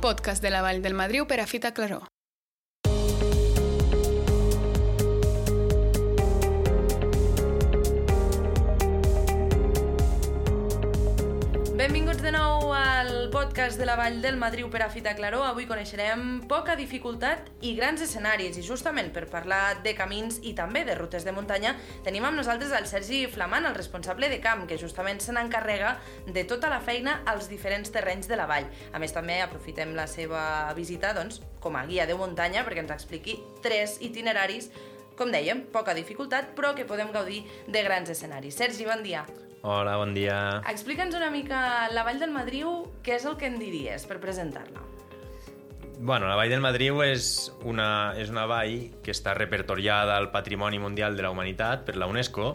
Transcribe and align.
podcast 0.00 0.42
de 0.42 0.50
la 0.50 0.62
Vall 0.62 0.82
del 0.82 0.94
Madriu 0.94 1.26
per 1.26 1.40
a 1.40 1.46
Fita 1.46 1.72
Claró. 1.74 2.04
Benvinguts 11.78 12.22
de 12.22 12.32
nou 12.34 12.72
al 12.74 13.17
podcast 13.38 13.78
de 13.78 13.86
la 13.86 13.94
Vall 13.94 14.20
del 14.20 14.36
Madriu 14.36 14.66
per 14.68 14.80
a 14.82 14.88
Fita 14.90 15.12
Claró. 15.14 15.44
Avui 15.46 15.66
coneixerem 15.68 16.40
poca 16.50 16.74
dificultat 16.74 17.46
i 17.62 17.70
grans 17.76 18.02
escenaris. 18.02 18.56
I 18.58 18.64
justament 18.66 19.12
per 19.14 19.28
parlar 19.30 19.78
de 19.84 19.92
camins 19.94 20.40
i 20.42 20.56
també 20.58 20.82
de 20.88 20.96
rutes 20.98 21.22
de 21.22 21.30
muntanya, 21.36 21.76
tenim 22.02 22.26
amb 22.26 22.40
nosaltres 22.40 22.74
el 22.74 22.88
Sergi 22.90 23.20
Flamant, 23.30 23.68
el 23.68 23.78
responsable 23.78 24.26
de 24.32 24.40
camp, 24.42 24.66
que 24.66 24.80
justament 24.80 25.22
se 25.22 25.36
n'encarrega 25.36 25.94
de 26.26 26.42
tota 26.50 26.66
la 26.72 26.82
feina 26.82 27.20
als 27.30 27.46
diferents 27.46 27.94
terrenys 27.94 28.26
de 28.26 28.40
la 28.40 28.50
vall. 28.50 28.66
A 28.90 28.98
més, 28.98 29.14
també 29.14 29.38
aprofitem 29.44 29.94
la 29.94 30.08
seva 30.10 30.42
visita 30.74 31.14
doncs, 31.14 31.38
com 31.62 31.78
a 31.78 31.86
guia 31.86 32.10
de 32.10 32.18
muntanya 32.18 32.66
perquè 32.66 32.82
ens 32.82 32.96
expliqui 32.96 33.38
tres 33.62 34.00
itineraris 34.02 34.72
com 35.18 35.30
dèiem, 35.30 35.68
poca 35.70 35.94
dificultat, 35.94 36.56
però 36.58 36.74
que 36.74 36.88
podem 36.90 37.14
gaudir 37.14 37.44
de 37.68 37.86
grans 37.86 38.10
escenaris. 38.10 38.58
Sergi, 38.58 38.86
bon 38.86 39.06
dia. 39.06 39.28
Hola, 39.62 39.96
bon 39.98 40.12
dia. 40.14 40.62
Explica'ns 40.70 41.16
una 41.18 41.32
mica 41.34 41.88
la 41.90 42.04
Vall 42.06 42.20
del 42.22 42.30
Madriu, 42.30 42.84
què 43.02 43.16
és 43.16 43.24
el 43.26 43.34
que 43.40 43.48
en 43.50 43.56
diries 43.58 44.04
per 44.06 44.20
presentar-la? 44.22 44.84
Bueno, 45.98 46.28
la 46.28 46.36
Vall 46.38 46.52
del 46.52 46.62
Madriu 46.62 47.02
és 47.02 47.50
una, 47.66 48.14
és 48.14 48.30
una 48.30 48.46
vall 48.46 49.02
que 49.02 49.10
està 49.10 49.34
repertoriada 49.34 50.14
al 50.14 50.30
Patrimoni 50.30 50.78
Mundial 50.78 51.18
de 51.18 51.26
la 51.26 51.32
Humanitat 51.34 51.82
per 51.88 51.96
la 51.98 52.06
UNESCO 52.06 52.52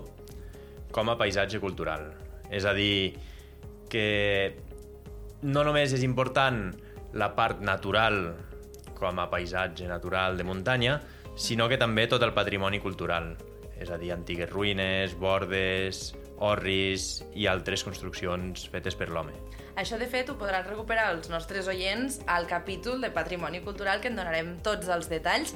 com 0.95 1.11
a 1.11 1.17
paisatge 1.19 1.59
cultural. 1.59 2.07
És 2.47 2.63
a 2.63 2.71
dir, 2.71 3.17
que 3.91 4.55
no 5.43 5.67
només 5.67 5.91
és 5.91 6.07
important 6.07 6.69
la 7.19 7.33
part 7.35 7.59
natural 7.59 8.29
com 8.95 9.19
a 9.19 9.27
paisatge 9.27 9.91
natural 9.91 10.39
de 10.39 10.47
muntanya, 10.47 11.01
sinó 11.35 11.67
que 11.67 11.81
també 11.81 12.07
tot 12.07 12.23
el 12.23 12.31
patrimoni 12.31 12.79
cultural. 12.79 13.33
És 13.75 13.91
a 13.91 13.99
dir, 13.99 14.13
antigues 14.15 14.47
ruïnes, 14.53 15.17
bordes, 15.19 16.13
orris 16.43 17.23
i 17.33 17.47
altres 17.47 17.83
construccions 17.85 18.67
fetes 18.71 18.97
per 18.99 19.09
l'home. 19.13 19.33
Això, 19.79 19.97
de 19.97 20.05
fet, 20.09 20.29
ho 20.29 20.35
podran 20.37 20.67
recuperar 20.67 21.07
els 21.15 21.31
nostres 21.33 21.67
oients 21.71 22.19
al 22.29 22.45
capítol 22.49 23.01
de 23.01 23.09
Patrimoni 23.13 23.63
Cultural, 23.65 24.01
que 24.03 24.11
en 24.11 24.19
donarem 24.19 24.51
tots 24.65 24.91
els 24.93 25.09
detalls. 25.09 25.55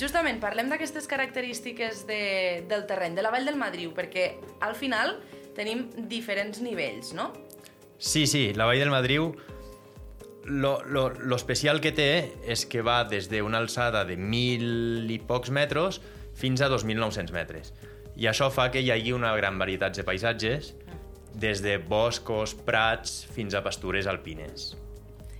Justament, 0.00 0.40
parlem 0.40 0.70
d'aquestes 0.72 1.10
característiques 1.10 2.06
de, 2.08 2.22
del 2.70 2.86
terreny, 2.88 3.18
de 3.18 3.26
la 3.26 3.34
Vall 3.34 3.48
del 3.48 3.60
Madriu, 3.60 3.92
perquè 3.96 4.30
al 4.64 4.78
final 4.78 5.18
tenim 5.58 5.88
diferents 6.08 6.62
nivells, 6.64 7.12
no? 7.18 7.32
Sí, 7.98 8.24
sí, 8.30 8.52
la 8.56 8.68
Vall 8.70 8.80
del 8.80 8.94
Madriu 8.94 9.32
lo, 10.48 10.82
lo, 10.84 11.10
lo 11.10 11.36
especial 11.36 11.82
que 11.84 11.92
té 11.92 12.10
és 12.48 12.64
que 12.64 12.80
va 12.80 13.02
des 13.04 13.28
d'una 13.28 13.60
alçada 13.60 14.06
de 14.08 14.16
1.000 14.16 15.12
i 15.12 15.18
pocs 15.28 15.52
metres 15.52 16.00
fins 16.38 16.62
a 16.62 16.70
2.900 16.72 17.34
metres. 17.34 17.74
I 18.18 18.26
això 18.26 18.48
fa 18.50 18.64
que 18.74 18.80
hi 18.82 18.90
hagi 18.90 19.12
una 19.14 19.30
gran 19.38 19.60
varietat 19.60 19.94
de 19.94 20.02
paisatges, 20.02 20.72
des 21.38 21.60
de 21.62 21.76
boscos, 21.78 22.56
prats, 22.66 23.20
fins 23.30 23.54
a 23.54 23.62
pastures 23.62 24.08
alpines. 24.10 24.72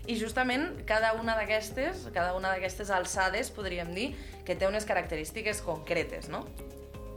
I 0.06 0.14
justament 0.16 0.84
cada 0.86 1.10
una 1.18 1.34
d'aquestes, 1.36 2.06
cada 2.14 2.36
una 2.38 2.52
d'aquestes 2.54 2.92
alçades, 2.94 3.50
podríem 3.50 3.90
dir, 3.96 4.12
que 4.46 4.54
té 4.54 4.70
unes 4.70 4.86
característiques 4.86 5.60
concretes, 5.66 6.30
no? 6.30 6.44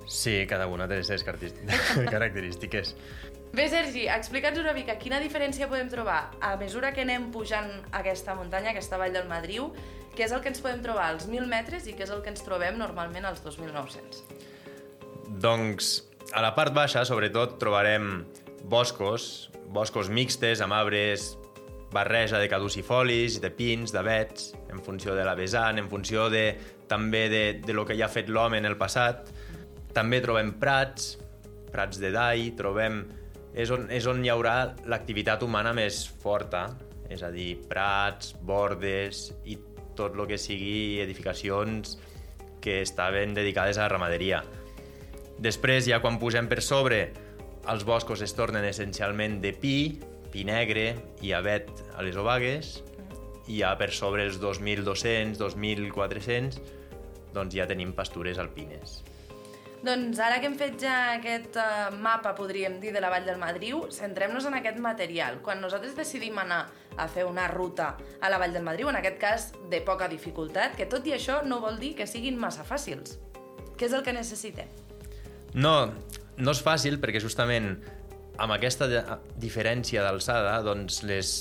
Sí, 0.10 0.48
cada 0.50 0.66
una 0.66 0.90
té 0.90 0.98
les 0.98 1.08
seves 1.08 1.24
característiques. 2.16 2.96
Bé, 3.54 3.68
Sergi, 3.70 4.08
explica'ns 4.10 4.58
una 4.60 4.74
mica 4.74 4.98
quina 4.98 5.22
diferència 5.22 5.70
podem 5.70 5.92
trobar 5.94 6.32
a 6.42 6.56
mesura 6.58 6.90
que 6.96 7.06
anem 7.06 7.30
pujant 7.36 7.70
aquesta 8.02 8.34
muntanya, 8.34 8.74
aquesta 8.74 8.98
vall 8.98 9.14
del 9.14 9.30
Madriu, 9.30 9.70
què 10.18 10.26
és 10.26 10.34
el 10.34 10.42
que 10.42 10.50
ens 10.50 10.64
podem 10.64 10.82
trobar 10.82 11.12
als 11.12 11.30
1.000 11.30 11.46
metres 11.52 11.86
i 11.86 11.94
què 11.94 12.08
és 12.08 12.16
el 12.16 12.26
que 12.26 12.34
ens 12.34 12.42
trobem 12.48 12.82
normalment 12.82 13.30
als 13.30 13.46
2.900? 13.46 14.50
Doncs 15.40 16.02
a 16.36 16.42
la 16.44 16.52
part 16.56 16.74
baixa, 16.76 17.06
sobretot, 17.08 17.56
trobarem 17.60 18.26
boscos, 18.68 19.50
boscos 19.72 20.10
mixtes 20.12 20.60
amb 20.64 20.76
arbres 20.76 21.36
barreja 21.92 22.40
de 22.40 22.48
caducifolis, 22.50 23.40
de 23.44 23.52
pins, 23.52 23.92
d'avets, 23.92 24.54
en 24.72 24.80
funció 24.84 25.16
de 25.16 25.26
la 25.28 25.36
vessant, 25.36 25.78
en 25.78 25.90
funció 25.92 26.30
de, 26.32 26.56
també 26.88 27.28
de, 27.30 27.44
de 27.66 27.74
lo 27.76 27.86
que 27.86 27.98
ja 28.00 28.08
ha 28.08 28.12
fet 28.12 28.32
l'home 28.32 28.62
en 28.62 28.68
el 28.70 28.78
passat. 28.80 29.28
També 29.92 30.22
trobem 30.24 30.54
prats, 30.60 31.18
prats 31.72 32.00
de 32.02 32.14
dai, 32.16 32.52
trobem... 32.58 33.04
És 33.52 33.68
on, 33.76 33.90
és 33.92 34.06
on 34.08 34.22
hi 34.24 34.30
haurà 34.32 34.72
l'activitat 34.88 35.42
humana 35.44 35.74
més 35.76 36.06
forta, 36.22 36.70
és 37.12 37.20
a 37.28 37.32
dir, 37.34 37.58
prats, 37.68 38.32
bordes 38.40 39.26
i 39.44 39.58
tot 40.00 40.16
el 40.16 40.24
que 40.30 40.40
sigui 40.40 41.02
edificacions 41.04 41.98
que 42.64 42.80
estaven 42.86 43.36
dedicades 43.36 43.76
a 43.76 43.84
la 43.84 43.92
ramaderia. 43.92 44.40
Després, 45.42 45.88
ja 45.90 45.98
quan 46.04 46.20
posem 46.22 46.46
per 46.46 46.60
sobre, 46.62 47.00
els 47.72 47.86
boscos 47.86 48.22
es 48.22 48.34
tornen 48.38 48.66
essencialment 48.68 49.40
de 49.42 49.56
pi, 49.58 49.78
pi 50.30 50.44
negre 50.46 50.92
i 51.26 51.32
avet 51.34 51.72
a 51.98 52.06
les 52.06 52.18
obagues, 52.18 52.76
i 53.50 53.62
ja 53.64 53.72
per 53.80 53.90
sobre 53.90 54.28
els 54.28 54.38
2.200, 54.42 55.40
2.400, 55.42 56.60
doncs 57.34 57.58
ja 57.58 57.66
tenim 57.66 57.96
pastures 57.98 58.38
alpines. 58.38 59.00
Doncs 59.82 60.20
ara 60.22 60.38
que 60.38 60.46
hem 60.46 60.60
fet 60.60 60.76
ja 60.84 61.16
aquest 61.16 61.58
uh, 61.58 61.90
mapa, 62.06 62.36
podríem 62.38 62.76
dir, 62.84 62.92
de 62.94 63.02
la 63.02 63.10
Vall 63.10 63.26
del 63.26 63.42
Madriu, 63.42 63.88
centrem-nos 63.90 64.46
en 64.46 64.60
aquest 64.60 64.78
material. 64.78 65.40
Quan 65.42 65.58
nosaltres 65.64 65.98
decidim 65.98 66.38
anar 66.38 66.68
a 67.02 67.08
fer 67.10 67.26
una 67.26 67.48
ruta 67.50 67.96
a 68.22 68.30
la 68.30 68.38
Vall 68.38 68.54
del 68.54 68.68
Madriu, 68.68 68.94
en 68.94 69.02
aquest 69.02 69.18
cas 69.18 69.50
de 69.74 69.82
poca 69.82 70.06
dificultat, 70.12 70.78
que 70.78 70.86
tot 70.86 71.10
i 71.10 71.18
això 71.18 71.42
no 71.50 71.64
vol 71.66 71.82
dir 71.82 71.96
que 71.98 72.06
siguin 72.06 72.38
massa 72.38 72.68
fàcils. 72.68 73.18
Què 73.74 73.90
és 73.90 73.98
el 73.98 74.06
que 74.06 74.14
necessitem? 74.14 74.81
No, 75.54 75.92
no 76.38 76.54
és 76.56 76.62
fàcil 76.64 77.00
perquè 77.02 77.20
justament 77.24 77.74
amb 78.42 78.56
aquesta 78.56 78.88
diferència 79.40 80.04
d'alçada 80.06 80.62
doncs 80.66 81.02
les, 81.04 81.34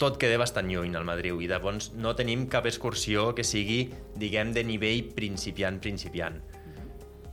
tot 0.00 0.18
queda 0.20 0.38
bastant 0.40 0.68
lluny 0.68 0.96
al 0.98 1.06
Madriu 1.08 1.40
i 1.40 1.48
llavors 1.48 1.92
no 1.96 2.14
tenim 2.18 2.46
cap 2.52 2.66
excursió 2.68 3.30
que 3.36 3.44
sigui, 3.46 3.86
diguem, 4.18 4.52
de 4.52 4.64
nivell 4.66 5.06
principiant-principiant. 5.16 6.40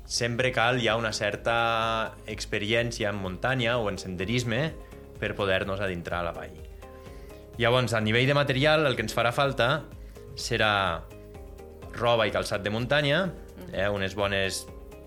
Sempre 0.06 0.52
cal 0.56 0.80
ja 0.84 0.98
una 1.00 1.14
certa 1.16 1.56
experiència 2.28 3.10
en 3.10 3.20
muntanya 3.24 3.78
o 3.80 3.90
en 3.90 3.98
senderisme 3.98 4.68
per 5.20 5.34
poder-nos 5.36 5.82
adentrar 5.82 6.22
a 6.22 6.28
la 6.30 6.36
vall. 6.36 6.56
Llavors, 7.58 7.94
a 7.94 8.02
nivell 8.02 8.28
de 8.28 8.36
material, 8.36 8.88
el 8.88 8.96
que 8.98 9.06
ens 9.06 9.16
farà 9.16 9.32
falta 9.32 9.84
serà 10.36 11.04
roba 11.94 12.26
i 12.28 12.34
calçat 12.34 12.64
de 12.66 12.72
muntanya, 12.74 13.28
eh, 13.72 13.88
unes 13.90 14.16
bones 14.18 14.64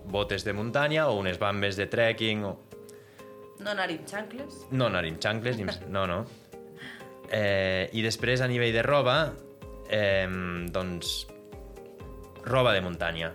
botes 0.07 0.45
de 0.47 0.53
muntanya 0.53 1.07
o 1.11 1.17
unes 1.19 1.39
bambes 1.39 1.77
de 1.77 1.87
trekking. 1.91 2.45
O... 2.47 2.55
No 3.59 3.71
anar-hi 3.73 3.97
amb 3.99 4.09
xancles? 4.09 4.61
No 4.71 4.87
anar-hi 4.87 5.15
amb 5.15 5.23
xancles, 5.23 5.61
no, 5.89 6.05
no. 6.07 6.21
Eh, 7.29 7.89
I 7.91 8.03
després, 8.05 8.41
a 8.41 8.47
nivell 8.47 8.73
de 8.75 8.83
roba, 8.85 9.17
eh, 9.89 10.27
doncs, 10.71 11.17
roba 12.47 12.73
de 12.73 12.81
muntanya. 12.81 13.33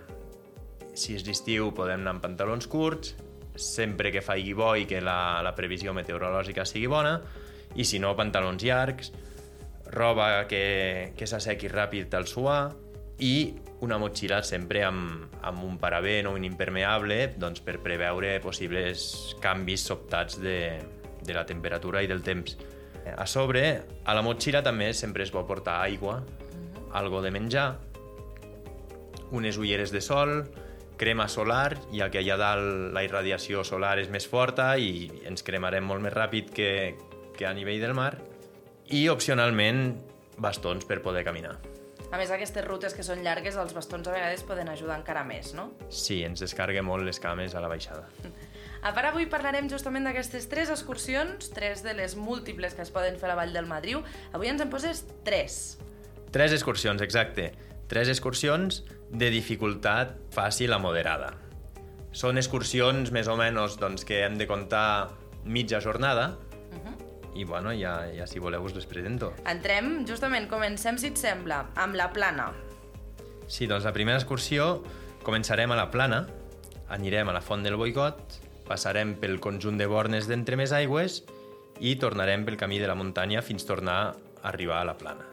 Si 0.93 1.15
és 1.17 1.25
l'estiu 1.25 1.71
podem 1.73 2.01
anar 2.01 2.15
amb 2.15 2.25
pantalons 2.25 2.67
curts, 2.69 3.15
sempre 3.55 4.11
que 4.13 4.21
faigui 4.25 4.53
bo 4.57 4.73
i 4.77 4.87
que 4.89 5.01
la, 5.01 5.41
la 5.45 5.53
previsió 5.57 5.93
meteorològica 5.93 6.65
sigui 6.65 6.89
bona, 6.89 7.19
i 7.77 7.85
si 7.85 7.99
no, 8.01 8.13
pantalons 8.17 8.61
llargs, 8.65 9.13
roba 9.93 10.45
que, 10.49 11.13
que 11.17 11.29
s'assequi 11.29 11.69
ràpid 11.69 12.13
al 12.17 12.25
suar, 12.29 12.73
i 13.19 13.53
una 13.83 13.99
motxilla 13.99 14.39
sempre 14.47 14.83
amb, 14.87 15.33
amb 15.43 15.63
un 15.67 15.77
paravent 15.77 16.29
o 16.29 16.33
un 16.37 16.45
impermeable 16.47 17.33
doncs, 17.37 17.61
per 17.61 17.81
preveure 17.83 18.37
possibles 18.43 19.35
canvis 19.43 19.87
sobtats 19.89 20.39
de, 20.41 20.79
de 21.21 21.35
la 21.35 21.45
temperatura 21.45 22.03
i 22.03 22.07
del 22.07 22.23
temps. 22.23 22.57
A 23.03 23.25
sobre, 23.27 23.83
a 24.05 24.15
la 24.15 24.23
motxilla 24.23 24.63
també 24.63 24.93
sempre 24.95 25.25
es 25.27 25.31
pot 25.31 25.47
portar 25.47 25.81
aigua, 25.83 26.21
algo 26.95 27.21
de 27.21 27.33
menjar, 27.35 27.73
unes 29.33 29.57
ulleres 29.57 29.91
de 29.91 29.99
sol, 29.99 30.45
crema 30.97 31.27
solar, 31.27 31.75
ja 31.91 32.07
que 32.13 32.21
allà 32.21 32.37
dalt 32.39 32.93
la 32.95 33.03
irradiació 33.03 33.65
solar 33.67 33.97
és 33.99 34.11
més 34.13 34.29
forta 34.29 34.69
i 34.77 35.09
ens 35.27 35.43
cremarem 35.43 35.83
molt 35.83 36.05
més 36.05 36.15
ràpid 36.15 36.53
que, 36.55 36.71
que 37.35 37.49
a 37.49 37.53
nivell 37.57 37.81
del 37.83 37.97
mar, 37.97 38.13
i 38.93 39.07
opcionalment 39.09 39.87
bastons 40.37 40.85
per 40.85 41.01
poder 41.03 41.25
caminar. 41.25 41.57
A 42.13 42.17
més, 42.19 42.29
aquestes 42.29 42.61
rutes 42.67 42.93
que 42.93 43.01
són 43.01 43.23
llargues, 43.25 43.55
els 43.57 43.73
bastons 43.73 44.05
a 44.05 44.11
vegades 44.13 44.43
poden 44.45 44.67
ajudar 44.69 44.99
encara 44.99 45.23
més, 45.25 45.55
no? 45.57 45.71
Sí, 45.89 46.19
ens 46.21 46.43
descarga 46.43 46.83
molt 46.85 47.07
les 47.07 47.17
cames 47.17 47.55
a 47.57 47.63
la 47.63 47.71
baixada. 47.71 48.05
A 48.85 48.91
part, 48.93 49.07
avui 49.09 49.25
parlarem 49.31 49.65
justament 49.71 50.05
d'aquestes 50.05 50.45
tres 50.51 50.69
excursions, 50.69 51.49
tres 51.55 51.81
de 51.81 51.95
les 51.97 52.13
múltiples 52.13 52.75
que 52.77 52.85
es 52.85 52.91
poden 52.93 53.17
fer 53.17 53.31
a 53.31 53.31
la 53.31 53.39
Vall 53.39 53.55
del 53.55 53.65
Madriu. 53.65 54.03
Avui 54.37 54.51
ens 54.51 54.61
en 54.61 54.69
poses 54.69 55.01
tres. 55.25 55.79
Tres 56.35 56.53
excursions, 56.53 57.01
exacte. 57.01 57.47
Tres 57.89 58.13
excursions 58.13 58.83
de 59.09 59.31
dificultat 59.33 60.13
fàcil 60.35 60.75
a 60.75 60.81
moderada. 60.83 61.33
Són 62.13 62.37
excursions 62.37 63.09
més 63.09 63.25
o 63.25 63.39
menys 63.39 63.79
doncs, 63.81 64.05
que 64.05 64.21
hem 64.27 64.37
de 64.37 64.45
comptar 64.45 65.09
mitja 65.45 65.81
jornada, 65.81 66.35
uh 66.69 66.77
-huh. 66.77 66.95
I 67.35 67.43
bueno, 67.43 67.73
ja, 67.73 67.95
ja 68.13 68.27
si 68.27 68.39
voleu 68.39 68.63
us 68.63 68.75
les 68.75 68.85
presento. 68.85 69.33
Entrem, 69.49 70.05
justament, 70.07 70.47
comencem, 70.49 70.97
si 71.01 71.09
et 71.11 71.19
sembla, 71.19 71.63
amb 71.75 71.97
la 71.97 72.11
plana. 72.13 72.51
Sí, 73.47 73.67
doncs 73.67 73.85
la 73.85 73.93
primera 73.95 74.19
excursió 74.19 74.83
començarem 75.23 75.71
a 75.71 75.77
la 75.79 75.89
plana, 75.91 76.23
anirem 76.93 77.29
a 77.29 77.35
la 77.35 77.41
Font 77.41 77.63
del 77.63 77.77
Boigot, 77.79 78.39
passarem 78.67 79.15
pel 79.19 79.39
conjunt 79.43 79.79
de 79.79 79.87
bornes 79.89 80.27
d'entre 80.29 80.57
més 80.59 80.73
aigües 80.75 81.21
i 81.83 81.95
tornarem 81.99 82.45
pel 82.45 82.59
camí 82.59 82.79
de 82.79 82.87
la 82.87 82.95
muntanya 82.95 83.41
fins 83.41 83.65
tornar 83.67 83.97
a 84.03 84.49
arribar 84.49 84.81
a 84.81 84.89
la 84.91 84.97
plana. 84.97 85.25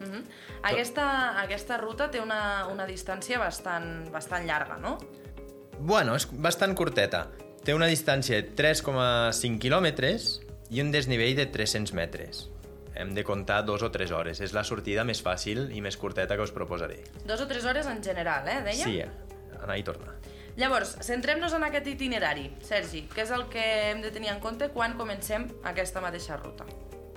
Uh 0.00 0.10
-huh. 0.10 0.22
aquesta, 0.62 1.40
aquesta 1.40 1.78
ruta 1.78 2.10
té 2.10 2.20
una, 2.20 2.66
una 2.66 2.86
distància 2.86 3.38
bastant, 3.38 4.10
bastant 4.12 4.46
llarga, 4.46 4.76
no? 4.76 4.98
Bueno, 5.78 6.14
és 6.14 6.28
bastant 6.30 6.74
curteta. 6.74 7.28
Té 7.64 7.74
una 7.74 7.86
distància 7.86 8.36
de 8.36 8.54
3,5 8.54 9.58
quilòmetres 9.58 10.43
i 10.70 10.80
un 10.82 10.92
desnivell 10.92 11.34
de 11.36 11.46
300 11.46 11.94
metres. 11.94 12.48
Hem 12.94 13.12
de 13.14 13.24
comptar 13.26 13.64
dos 13.66 13.82
o 13.82 13.90
tres 13.90 14.12
hores. 14.14 14.40
És 14.40 14.54
la 14.54 14.62
sortida 14.64 15.04
més 15.04 15.20
fàcil 15.24 15.66
i 15.74 15.82
més 15.82 15.98
curteta 15.98 16.36
que 16.38 16.46
us 16.46 16.54
proposaré. 16.54 17.00
Dos 17.26 17.42
o 17.42 17.48
tres 17.50 17.66
hores 17.66 17.88
en 17.90 18.02
general, 18.02 18.46
eh, 18.48 18.60
deia? 18.62 18.84
Sí, 18.84 19.00
anar 19.60 19.78
i 19.78 19.82
tornar. 19.82 20.14
Llavors, 20.56 20.94
centrem-nos 21.02 21.52
en 21.56 21.64
aquest 21.66 21.88
itinerari. 21.90 22.46
Sergi, 22.62 23.08
què 23.10 23.24
és 23.24 23.32
el 23.34 23.48
que 23.50 23.64
hem 23.90 24.04
de 24.04 24.12
tenir 24.14 24.30
en 24.30 24.38
compte 24.40 24.68
quan 24.70 24.94
comencem 24.94 25.48
aquesta 25.66 26.00
mateixa 26.00 26.38
ruta? 26.38 26.68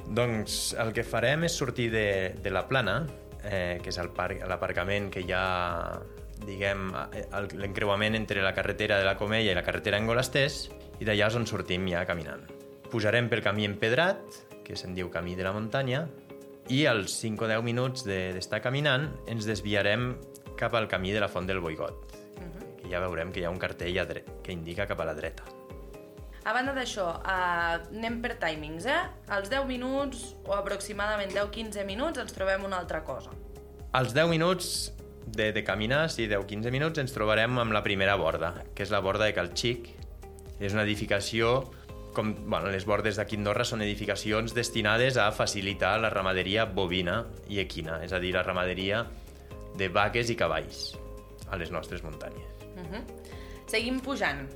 Doncs 0.08 0.74
el 0.80 0.94
que 0.96 1.06
farem 1.06 1.46
és 1.46 1.54
sortir 1.54 1.92
de, 1.94 2.34
de 2.42 2.54
la 2.54 2.66
plana, 2.66 3.04
eh, 3.44 3.78
que 3.84 3.94
és 3.94 4.00
l'aparcament 4.02 5.12
que 5.14 5.22
hi 5.22 5.36
ha 5.36 6.02
diguem, 6.48 6.92
l'encreuament 7.58 8.18
entre 8.18 8.42
la 8.42 8.54
carretera 8.54 8.98
de 8.98 9.06
la 9.06 9.18
Comella 9.18 9.54
i 9.54 9.58
la 9.58 9.66
carretera 9.66 10.02
Engolastès, 10.02 10.68
i 10.98 11.06
d'allà 11.06 11.30
és 11.30 11.38
on 11.38 11.46
sortim 11.50 11.86
ja 11.90 12.06
caminant. 12.10 12.57
Pujarem 12.92 13.28
pel 13.28 13.44
camí 13.44 13.66
empedrat, 13.68 14.22
que 14.64 14.78
se'n 14.80 14.96
diu 14.96 15.10
camí 15.12 15.36
de 15.36 15.44
la 15.44 15.54
muntanya, 15.56 16.06
i 16.72 16.86
als 16.88 17.16
5 17.22 17.46
o 17.46 17.48
10 17.48 17.64
minuts 17.64 18.04
d'estar 18.08 18.60
de, 18.60 18.64
caminant 18.64 19.10
ens 19.28 19.48
desviarem 19.48 20.14
cap 20.60 20.76
al 20.76 20.88
camí 20.92 21.14
de 21.16 21.22
la 21.24 21.30
Font 21.32 21.48
del 21.48 21.60
Boigot, 21.60 21.96
uh 21.96 22.42
-huh. 22.42 22.76
que 22.82 22.90
ja 22.90 23.00
veurem 23.00 23.32
que 23.32 23.40
hi 23.40 23.46
ha 23.46 23.50
un 23.50 23.60
cartell 23.60 24.24
que 24.44 24.52
indica 24.52 24.88
cap 24.88 25.00
a 25.00 25.06
la 25.06 25.14
dreta. 25.14 25.44
A 26.48 26.54
banda 26.54 26.74
d'això, 26.74 27.20
uh, 27.20 27.98
anem 27.98 28.22
per 28.22 28.38
timings, 28.40 28.86
eh? 28.86 29.02
Als 29.28 29.50
10 29.50 29.66
minuts 29.68 30.36
o 30.46 30.54
aproximadament 30.54 31.34
10-15 31.34 31.84
minuts 31.84 32.20
ens 32.20 32.32
trobem 32.32 32.64
una 32.64 32.78
altra 32.78 33.04
cosa. 33.04 33.32
Als 33.92 34.14
10 34.14 34.30
minuts 34.30 34.94
de, 35.26 35.52
de 35.52 35.64
caminar, 35.64 36.10
sí, 36.10 36.26
10-15 36.26 36.72
minuts, 36.72 37.00
ens 37.00 37.12
trobarem 37.12 37.58
amb 37.60 37.74
la 37.74 37.84
primera 37.84 38.16
borda, 38.16 38.64
que 38.74 38.84
és 38.84 38.90
la 38.90 39.00
borda 39.00 39.26
de 39.26 39.34
Calxic. 39.34 39.90
És 40.60 40.72
una 40.74 40.84
edificació 40.84 41.70
com 42.18 42.34
bueno, 42.50 42.72
les 42.74 42.88
bordes 42.90 43.20
d'aquí 43.20 43.38
Andorra 43.38 43.66
són 43.68 43.84
edificacions 43.86 44.56
destinades 44.58 45.20
a 45.22 45.30
facilitar 45.36 46.00
la 46.02 46.10
ramaderia 46.10 46.66
bovina 46.66 47.20
i 47.54 47.62
equina, 47.62 48.02
és 48.06 48.14
a 48.14 48.20
dir, 48.24 48.34
la 48.34 48.42
ramaderia 48.42 49.04
de 49.78 49.90
vaques 49.94 50.32
i 50.34 50.38
cavalls 50.40 50.96
a 51.48 51.60
les 51.62 51.70
nostres 51.72 52.02
muntanyes. 52.04 52.66
Uh 52.74 52.88
-huh. 52.90 53.04
Seguim 53.68 54.00
pujant. 54.02 54.50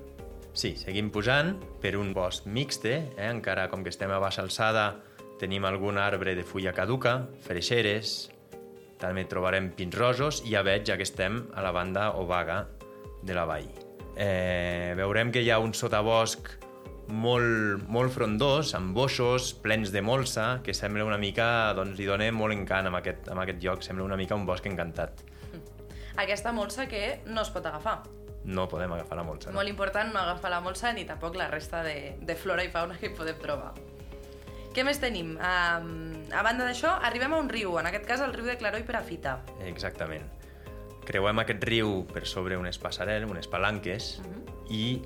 Sí, 0.54 0.76
seguim 0.76 1.12
pujant 1.12 1.56
per 1.82 1.96
un 1.98 2.14
bosc 2.14 2.46
mixte, 2.46 3.14
eh? 3.16 3.30
encara 3.30 3.70
com 3.70 3.84
que 3.84 3.90
estem 3.90 4.12
a 4.12 4.20
baixa 4.20 4.42
alçada 4.42 5.04
tenim 5.40 5.66
algun 5.66 5.98
arbre 5.98 6.36
de 6.36 6.44
fulla 6.44 6.74
caduca, 6.74 7.28
freixeres, 7.42 8.30
també 9.00 9.26
trobarem 9.26 9.72
pins 9.72 9.96
rosos 9.98 10.44
i 10.46 10.52
ja 10.52 10.62
veig 10.62 10.86
ja 10.86 10.98
que 10.98 11.04
estem 11.04 11.48
a 11.54 11.62
la 11.62 11.72
banda 11.72 12.12
obaga 12.12 12.68
de 13.24 13.34
la 13.34 13.46
vall. 13.46 13.70
Eh, 14.16 14.94
veurem 14.98 15.32
que 15.32 15.42
hi 15.42 15.50
ha 15.50 15.60
un 15.60 15.74
sotabosc 15.74 16.52
molt, 17.12 17.84
molt 17.92 18.14
frondós, 18.16 18.74
amb 18.78 18.96
boixos, 18.96 19.52
plens 19.64 19.92
de 19.92 20.02
molsa, 20.02 20.62
que 20.64 20.74
sembla 20.74 21.06
una 21.06 21.20
mica, 21.22 21.74
doncs 21.78 22.00
li 22.00 22.08
dona 22.08 22.30
molt 22.36 22.56
encant 22.56 22.90
amb 22.90 23.00
aquest, 23.02 23.30
amb 23.32 23.44
aquest 23.44 23.62
lloc, 23.64 23.84
sembla 23.86 24.08
una 24.08 24.18
mica 24.20 24.36
un 24.36 24.48
bosc 24.48 24.66
encantat. 24.66 25.24
Aquesta 26.22 26.52
molsa 26.52 26.88
que 26.92 27.22
no 27.28 27.44
es 27.46 27.52
pot 27.54 27.66
agafar. 27.66 28.02
No 28.44 28.68
podem 28.68 28.92
agafar 28.96 29.20
la 29.20 29.24
molsa. 29.24 29.52
No? 29.52 29.60
Molt 29.60 29.70
important 29.70 30.12
no 30.14 30.22
agafar 30.24 30.52
la 30.52 30.60
molsa 30.66 30.92
ni 30.98 31.06
tampoc 31.06 31.38
la 31.38 31.48
resta 31.52 31.84
de, 31.86 32.18
de 32.20 32.36
flora 32.36 32.66
i 32.66 32.72
fauna 32.74 32.98
que 32.98 33.12
hi 33.12 33.16
podem 33.18 33.38
trobar. 33.42 33.72
Què 34.72 34.86
més 34.88 35.02
tenim? 35.04 35.34
Um, 35.36 35.90
a 36.32 36.44
banda 36.48 36.64
d'això, 36.64 36.94
arribem 37.04 37.34
a 37.36 37.40
un 37.44 37.50
riu, 37.52 37.76
en 37.80 37.90
aquest 37.90 38.06
cas 38.08 38.22
el 38.24 38.32
riu 38.34 38.48
de 38.48 38.56
Claró 38.60 38.80
i 38.80 38.86
Perafita. 38.88 39.42
Exactament. 39.68 40.24
Creuem 41.06 41.42
aquest 41.44 41.66
riu 41.68 42.06
per 42.08 42.24
sobre 42.30 42.56
unes 42.58 42.80
passarel, 42.80 43.26
unes 43.28 43.50
palanques, 43.52 44.14
uh 44.22 44.30
-huh. 44.30 44.56
i 44.70 45.02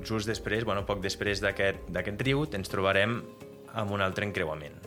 just 0.00 0.28
després, 0.30 0.64
bueno, 0.64 0.86
poc 0.88 1.02
després 1.04 1.42
d'aquest 1.42 2.24
riu, 2.24 2.46
ens 2.56 2.72
trobarem 2.72 3.20
amb 3.78 3.94
un 3.94 4.02
altre 4.04 4.26
encreuament. 4.28 4.78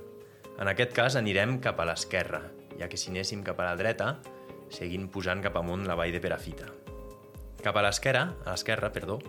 En 0.60 0.70
aquest 0.72 0.94
cas 0.96 1.18
anirem 1.20 1.60
cap 1.64 1.80
a 1.80 1.88
l'esquerra, 1.88 2.42
ja 2.80 2.90
que 2.92 2.98
si 2.98 3.12
anéssim 3.12 3.44
cap 3.44 3.60
a 3.60 3.70
la 3.70 3.80
dreta, 3.80 4.16
seguint 4.74 5.10
pujant 5.12 5.44
cap 5.44 5.58
amunt 5.60 5.86
la 5.88 5.98
vall 6.00 6.14
de 6.16 6.22
Perafita. 6.24 6.70
Cap 7.64 7.76
a 7.76 7.84
l'esquerra, 7.86 8.30
a 8.46 8.54
l'esquerra, 8.54 8.92
perdó, 8.94 9.20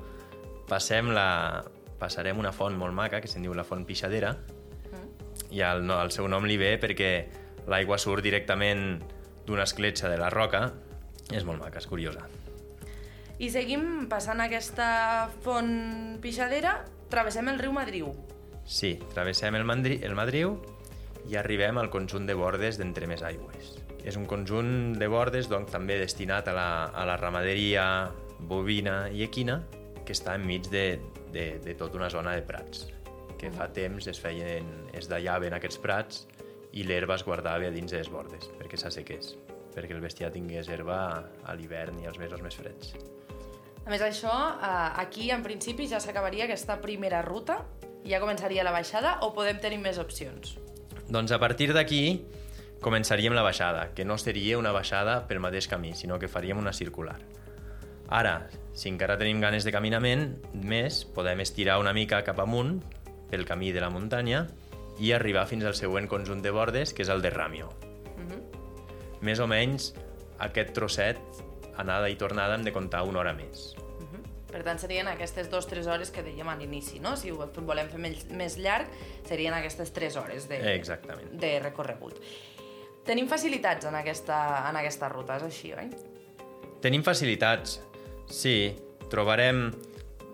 passem 0.69 1.11
la, 1.14 1.64
passarem 2.00 2.38
una 2.38 2.52
font 2.52 2.76
molt 2.78 2.94
maca 2.94 3.20
que 3.23 3.31
se'n 3.31 3.46
diu 3.46 3.55
la 3.56 3.67
font 3.67 3.87
Pixadera, 3.88 4.34
i 5.50 5.62
el, 5.62 5.87
el 5.90 6.11
seu 6.14 6.28
nom 6.31 6.46
li 6.49 6.56
ve 6.61 6.75
perquè 6.82 7.11
l'aigua 7.70 7.99
surt 8.02 8.25
directament 8.25 8.99
d'una 9.46 9.67
escletxa 9.67 10.11
de 10.11 10.19
la 10.20 10.31
roca. 10.32 10.69
És 11.34 11.46
molt 11.46 11.62
maca, 11.62 11.78
és 11.82 11.88
curiosa. 11.90 12.26
I 13.36 13.50
seguim 13.52 14.06
passant 14.08 14.40
aquesta 14.40 15.28
font 15.44 16.16
pixadera, 16.24 16.78
travessem 17.12 17.50
el 17.52 17.58
riu 17.60 17.74
Madriu. 17.76 18.08
Sí, 18.64 18.94
travessem 19.12 19.54
el, 19.58 19.64
Mandri, 19.68 19.98
el 20.08 20.16
Madriu 20.16 20.54
i 21.28 21.36
arribem 21.36 21.76
al 21.76 21.90
conjunt 21.92 22.24
de 22.26 22.34
bordes 22.38 22.78
d'entre 22.80 23.08
més 23.10 23.20
aigües. 23.26 23.74
És 24.08 24.16
un 24.16 24.24
conjunt 24.30 24.94
de 24.96 25.08
bordes 25.12 25.50
doncs, 25.52 25.68
també 25.74 25.98
destinat 26.00 26.48
a 26.48 26.54
la, 26.56 26.68
a 26.88 27.04
la 27.04 27.16
ramaderia 27.20 27.84
bovina 28.48 29.10
i 29.12 29.26
equina 29.26 29.58
que 30.06 30.14
està 30.16 30.36
enmig 30.38 30.70
de, 30.72 30.86
de, 31.34 31.46
de 31.60 31.74
tota 31.76 32.00
una 32.00 32.08
zona 32.12 32.36
de 32.38 32.44
prats 32.46 32.86
que 33.36 33.50
fa 33.52 33.66
temps 33.68 34.06
es 34.08 34.20
feien, 34.22 34.68
es 34.96 35.10
dallaven 35.10 35.52
aquests 35.52 35.82
prats 35.82 36.22
i 36.72 36.86
l'herba 36.88 37.18
es 37.18 37.26
guardava 37.26 37.68
dins 37.74 37.92
de 37.92 38.00
les 38.00 38.08
bordes 38.08 38.48
perquè 38.56 38.80
s'assequés, 38.80 39.34
perquè 39.75 39.92
el 39.92 40.00
bestiar 40.00 40.32
tingués 40.32 40.72
herba 40.72 41.02
a 41.44 41.58
l'hivern 41.58 42.00
i 42.00 42.08
als 42.08 42.16
mesos 42.22 42.40
més 42.44 42.56
freds. 42.56 42.94
A 43.87 43.90
més 43.90 44.02
això, 44.02 44.35
eh, 44.59 44.69
aquí 44.99 45.31
en 45.31 45.45
principi 45.45 45.87
ja 45.87 46.00
s'acabaria 46.02 46.45
aquesta 46.45 46.81
primera 46.83 47.23
ruta 47.23 47.61
i 48.02 48.11
ja 48.11 48.19
començaria 48.19 48.64
la 48.66 48.73
baixada 48.75 49.21
o 49.23 49.31
podem 49.33 49.61
tenir 49.62 49.78
més 49.78 50.00
opcions? 50.02 50.57
Doncs 51.07 51.31
a 51.31 51.38
partir 51.38 51.71
d'aquí 51.73 52.26
començaríem 52.83 53.35
la 53.35 53.47
baixada, 53.47 53.93
que 53.95 54.05
no 54.05 54.19
seria 54.19 54.59
una 54.59 54.73
baixada 54.75 55.21
pel 55.28 55.38
mateix 55.38 55.69
camí, 55.71 55.95
sinó 55.95 56.19
que 56.19 56.26
faríem 56.26 56.59
una 56.59 56.73
circular. 56.75 57.21
Ara, 58.11 58.49
si 58.75 58.90
encara 58.90 59.16
tenim 59.19 59.40
ganes 59.40 59.64
de 59.64 59.73
caminament, 59.75 60.37
més, 60.52 61.05
podem 61.07 61.40
estirar 61.47 61.78
una 61.78 61.95
mica 61.95 62.25
cap 62.26 62.43
amunt 62.43 62.81
pel 63.31 63.47
camí 63.47 63.71
de 63.73 63.83
la 63.83 63.90
muntanya 63.90 64.49
i 64.99 65.12
arribar 65.12 65.47
fins 65.47 65.64
al 65.64 65.78
següent 65.78 66.11
conjunt 66.11 66.43
de 66.43 66.50
bordes, 66.50 66.93
que 66.93 67.07
és 67.07 67.09
el 67.09 67.23
de 67.23 67.31
Ràmio. 67.31 67.71
Uh 68.16 68.26
-huh. 68.26 68.43
Més 69.21 69.38
o 69.38 69.47
menys, 69.47 69.95
aquest 70.38 70.73
trosset, 70.75 71.19
anada 71.76 72.09
i 72.11 72.16
tornada, 72.16 72.54
hem 72.54 72.64
de 72.64 72.73
comptar 72.73 73.02
una 73.04 73.21
hora 73.21 73.33
més. 73.35 73.75
Uh 73.76 74.04
-huh. 74.04 74.23
Per 74.52 74.62
tant, 74.64 74.78
serien 74.78 75.09
aquestes 75.09 75.50
dues 75.50 75.66
o 75.66 75.68
tres 75.68 75.87
hores 75.87 76.11
que 76.11 76.23
dèiem 76.23 76.49
a 76.49 76.56
l'inici, 76.56 77.00
no? 77.00 77.16
Si 77.16 77.30
ho 77.30 77.37
volem 77.37 77.88
fer 77.88 77.99
més, 77.99 78.26
més 78.30 78.56
llarg, 78.56 78.87
serien 79.25 79.54
aquestes 79.54 79.92
tres 79.92 80.16
hores 80.16 80.49
de, 80.49 80.75
Exactament. 80.75 81.30
de 81.33 81.59
recorregut. 81.61 82.21
Tenim 83.04 83.28
facilitats 83.28 83.87
en 83.87 83.95
aquesta, 83.95 84.68
en 84.71 84.76
aquesta 84.76 85.09
ruta, 85.09 85.37
és 85.37 85.42
així, 85.42 85.73
oi? 85.73 85.90
Tenim 86.80 87.02
facilitats, 87.02 87.80
sí. 88.26 88.75
Trobarem 89.11 89.73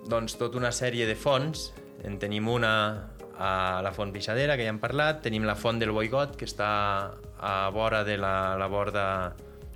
doncs, 0.08 0.36
tota 0.36 0.56
una 0.56 0.72
sèrie 0.72 1.06
de 1.06 1.14
fonts 1.14 1.72
en 2.04 2.18
tenim 2.18 2.48
una 2.48 3.12
a 3.42 3.80
la 3.82 3.92
Font 3.92 4.12
Pixadera, 4.12 4.56
que 4.56 4.66
ja 4.66 4.70
hem 4.70 4.78
parlat, 4.78 5.22
tenim 5.24 5.46
la 5.48 5.56
Font 5.58 5.80
del 5.80 5.90
Boigot, 5.94 6.36
que 6.38 6.46
està 6.46 6.68
a 7.42 7.54
vora 7.74 8.04
de 8.04 8.16
la, 8.20 8.54
la 8.58 8.68
borda, 8.70 9.06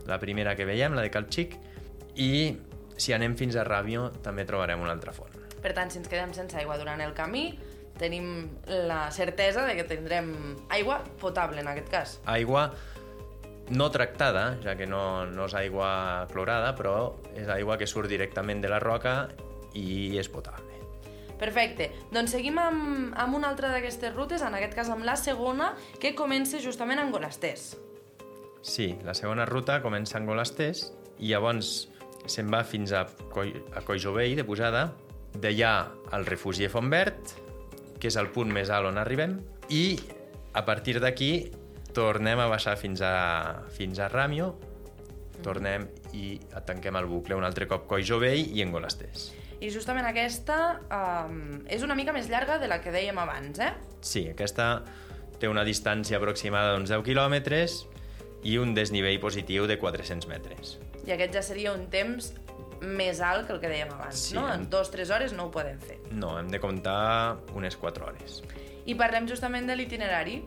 la 0.08 0.18
primera 0.22 0.56
que 0.56 0.66
veiem, 0.68 0.94
la 0.96 1.04
de 1.04 1.12
Calxic, 1.14 1.56
i 2.16 2.56
si 2.96 3.12
anem 3.12 3.36
fins 3.36 3.56
a 3.56 3.64
Ràbio 3.66 4.08
també 4.24 4.46
trobarem 4.48 4.80
una 4.80 4.94
altra 4.96 5.12
font. 5.12 5.32
Per 5.62 5.72
tant, 5.76 5.90
si 5.90 6.00
ens 6.00 6.08
quedem 6.08 6.32
sense 6.36 6.56
aigua 6.58 6.78
durant 6.80 7.00
el 7.04 7.12
camí, 7.16 7.50
tenim 7.98 8.50
la 8.68 9.06
certesa 9.10 9.64
de 9.66 9.74
que 9.76 9.86
tindrem 9.88 10.30
aigua 10.68 11.00
potable 11.20 11.62
en 11.64 11.72
aquest 11.72 11.90
cas. 11.92 12.18
Aigua 12.28 12.70
no 13.70 13.90
tractada, 13.90 14.56
ja 14.62 14.76
que 14.78 14.86
no, 14.86 15.26
no 15.26 15.48
és 15.48 15.56
aigua 15.58 16.28
clorada, 16.30 16.72
però 16.78 17.16
és 17.34 17.48
aigua 17.50 17.78
que 17.80 17.88
surt 17.90 18.10
directament 18.12 18.62
de 18.62 18.70
la 18.70 18.78
roca 18.82 19.26
i 19.74 20.16
és 20.20 20.30
potable. 20.30 20.76
Perfecte. 21.36 21.90
Doncs 22.14 22.32
seguim 22.32 22.56
amb, 22.60 23.16
amb 23.18 23.36
una 23.36 23.50
altra 23.50 23.68
d'aquestes 23.74 24.14
rutes, 24.14 24.44
en 24.44 24.54
aquest 24.56 24.76
cas 24.76 24.92
amb 24.92 25.04
la 25.04 25.18
segona, 25.20 25.74
que 26.00 26.14
comença 26.16 26.62
justament 26.62 27.02
a 27.02 27.04
Angolastès. 27.04 27.74
Sí, 28.66 28.96
la 29.06 29.14
segona 29.14 29.46
ruta 29.46 29.78
comença 29.78 30.16
a 30.16 30.20
Angolastès 30.20 30.88
i 31.22 31.30
llavors 31.30 31.86
se'n 32.26 32.50
va 32.50 32.64
fins 32.66 32.90
a, 32.90 33.04
Coi, 33.30 33.52
a 33.78 33.82
Coixovell, 33.86 34.34
de 34.34 34.44
posada, 34.44 34.88
d'allà 35.38 35.72
al 36.16 36.26
refugi 36.26 36.66
de 36.66 36.70
Fontverd, 36.72 37.36
que 38.02 38.10
és 38.10 38.18
el 38.18 38.32
punt 38.34 38.50
més 38.52 38.72
alt 38.74 38.90
on 38.90 38.98
arribem, 38.98 39.38
i 39.70 39.94
a 40.58 40.64
partir 40.66 40.98
d'aquí 40.98 41.30
tornem 41.94 42.42
a 42.42 42.50
baixar 42.50 42.74
fins 42.80 43.00
a, 43.06 43.62
fins 43.72 44.02
a 44.02 44.10
Ràmio, 44.10 44.50
tornem 45.46 45.86
i 46.18 46.34
tanquem 46.66 46.98
el 46.98 47.06
bucle 47.06 47.38
un 47.38 47.46
altre 47.46 47.68
cop 47.70 47.86
Coll 47.86 48.02
Jovell 48.04 48.50
i 48.50 48.66
Engolasters. 48.66 49.30
I 49.62 49.70
justament 49.72 50.04
aquesta 50.10 50.58
um, 50.90 51.62
és 51.70 51.86
una 51.86 51.94
mica 51.96 52.12
més 52.12 52.26
llarga 52.28 52.58
de 52.58 52.66
la 52.68 52.82
que 52.82 52.90
dèiem 52.92 53.16
abans, 53.22 53.62
eh? 53.62 53.72
Sí, 54.02 54.26
aquesta 54.32 54.82
té 55.38 55.48
una 55.48 55.62
distància 55.64 56.18
aproximada 56.18 56.74
d'uns 56.74 56.90
10 56.90 57.06
quilòmetres 57.06 57.84
i 58.46 58.58
un 58.62 58.74
desnivell 58.76 59.18
positiu 59.22 59.66
de 59.66 59.78
400 59.82 60.28
metres. 60.30 60.76
I 61.06 61.14
aquest 61.16 61.34
ja 61.34 61.42
seria 61.42 61.72
un 61.74 61.88
temps 61.90 62.32
més 62.80 63.20
alt 63.24 63.46
que 63.48 63.54
el 63.56 63.60
que 63.62 63.70
dèiem 63.72 63.90
abans, 63.94 64.20
Sí, 64.28 64.34
no? 64.36 64.44
en- 64.52 64.68
dues, 64.70 64.90
tres 64.92 65.10
hores 65.10 65.32
no 65.32 65.46
ho 65.46 65.50
podem 65.50 65.80
fer. 65.80 65.98
No, 66.12 66.36
hem 66.38 66.48
de 66.52 66.60
comptar 66.60 67.38
unes 67.56 67.76
4 67.80 68.06
hores. 68.06 68.42
I 68.86 68.94
parlem 68.94 69.26
justament 69.26 69.66
de 69.66 69.74
l'itinerari. 69.76 70.42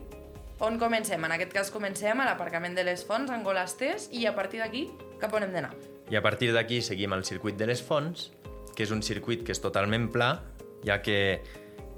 On 0.60 0.78
comencem? 0.78 1.22
En 1.24 1.32
aquest 1.32 1.52
cas 1.52 1.70
comencem 1.72 2.20
a 2.20 2.24
l'aparcament 2.28 2.74
de 2.76 2.84
les 2.84 3.04
Fonts, 3.04 3.30
en 3.32 3.42
Golasters, 3.44 4.08
i 4.12 4.26
a 4.26 4.34
partir 4.36 4.60
d'aquí, 4.60 4.86
cap 5.20 5.32
on 5.34 5.42
hem 5.46 5.52
d'anar? 5.52 5.72
I 6.10 6.16
a 6.16 6.22
partir 6.22 6.52
d'aquí 6.52 6.80
seguim 6.82 7.12
el 7.16 7.24
circuit 7.24 7.56
de 7.56 7.66
les 7.66 7.80
fonts, 7.82 8.30
que 8.76 8.82
és 8.84 8.90
un 8.90 9.02
circuit 9.02 9.42
que 9.44 9.52
és 9.52 9.60
totalment 9.60 10.08
pla, 10.12 10.42
ja 10.84 11.00
que 11.02 11.42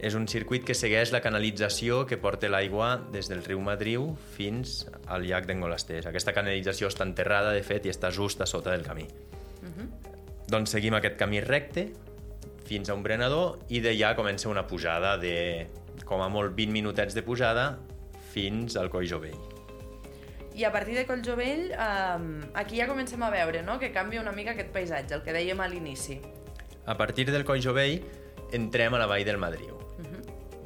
és 0.03 0.17
un 0.19 0.27
circuit 0.27 0.65
que 0.67 0.75
segueix 0.75 1.13
la 1.15 1.21
canalització 1.23 2.01
que 2.11 2.19
porta 2.19 2.49
l'aigua 2.51 2.97
des 3.15 3.29
del 3.31 3.45
riu 3.47 3.61
Madriu 3.63 4.09
fins 4.35 4.81
al 5.07 5.23
llac 5.29 5.47
d'Engolasters. 5.47 6.09
Aquesta 6.11 6.35
canalització 6.35 6.91
està 6.91 7.07
enterrada, 7.07 7.53
de 7.55 7.63
fet, 7.63 7.87
i 7.87 7.93
està 7.95 8.11
just 8.11 8.43
a 8.43 8.49
sota 8.51 8.75
del 8.75 8.83
camí. 8.83 9.07
Doncs 10.51 10.75
seguim 10.75 10.99
aquest 10.99 11.15
camí 11.21 11.39
recte 11.41 11.87
fins 12.67 12.91
a 12.91 12.97
un 12.99 13.07
brenador 13.07 13.63
i 13.71 13.79
d'allà 13.85 14.17
comença 14.19 14.51
una 14.51 14.67
pujada 14.67 15.15
de, 15.23 15.69
com 16.05 16.21
a 16.21 16.29
molt, 16.29 16.57
20 16.59 16.75
minutets 16.75 17.15
de 17.15 17.23
pujada 17.23 17.77
fins 18.35 18.77
al 18.77 18.91
Coll 18.91 19.07
Jovell. 19.07 19.39
I 20.53 20.67
a 20.69 20.73
partir 20.73 20.97
de 20.99 21.07
Colljovell, 21.09 21.71
um, 21.73 22.27
aquí 22.59 22.77
ja 22.77 22.89
comencem 22.91 23.23
a 23.25 23.31
veure 23.33 23.63
no? 23.65 23.79
que 23.81 23.89
canvia 23.95 24.21
una 24.21 24.35
mica 24.37 24.53
aquest 24.53 24.69
paisatge, 24.75 25.15
el 25.17 25.23
que 25.25 25.33
dèiem 25.33 25.63
a 25.63 25.69
l'inici. 25.71 26.19
A 26.85 26.99
partir 26.99 27.31
del 27.31 27.47
Coll 27.49 27.63
Jovell 27.65 28.03
entrem 28.53 28.93
a 28.93 29.01
la 29.01 29.09
vall 29.09 29.25
del 29.25 29.41
Madriu. 29.41 29.79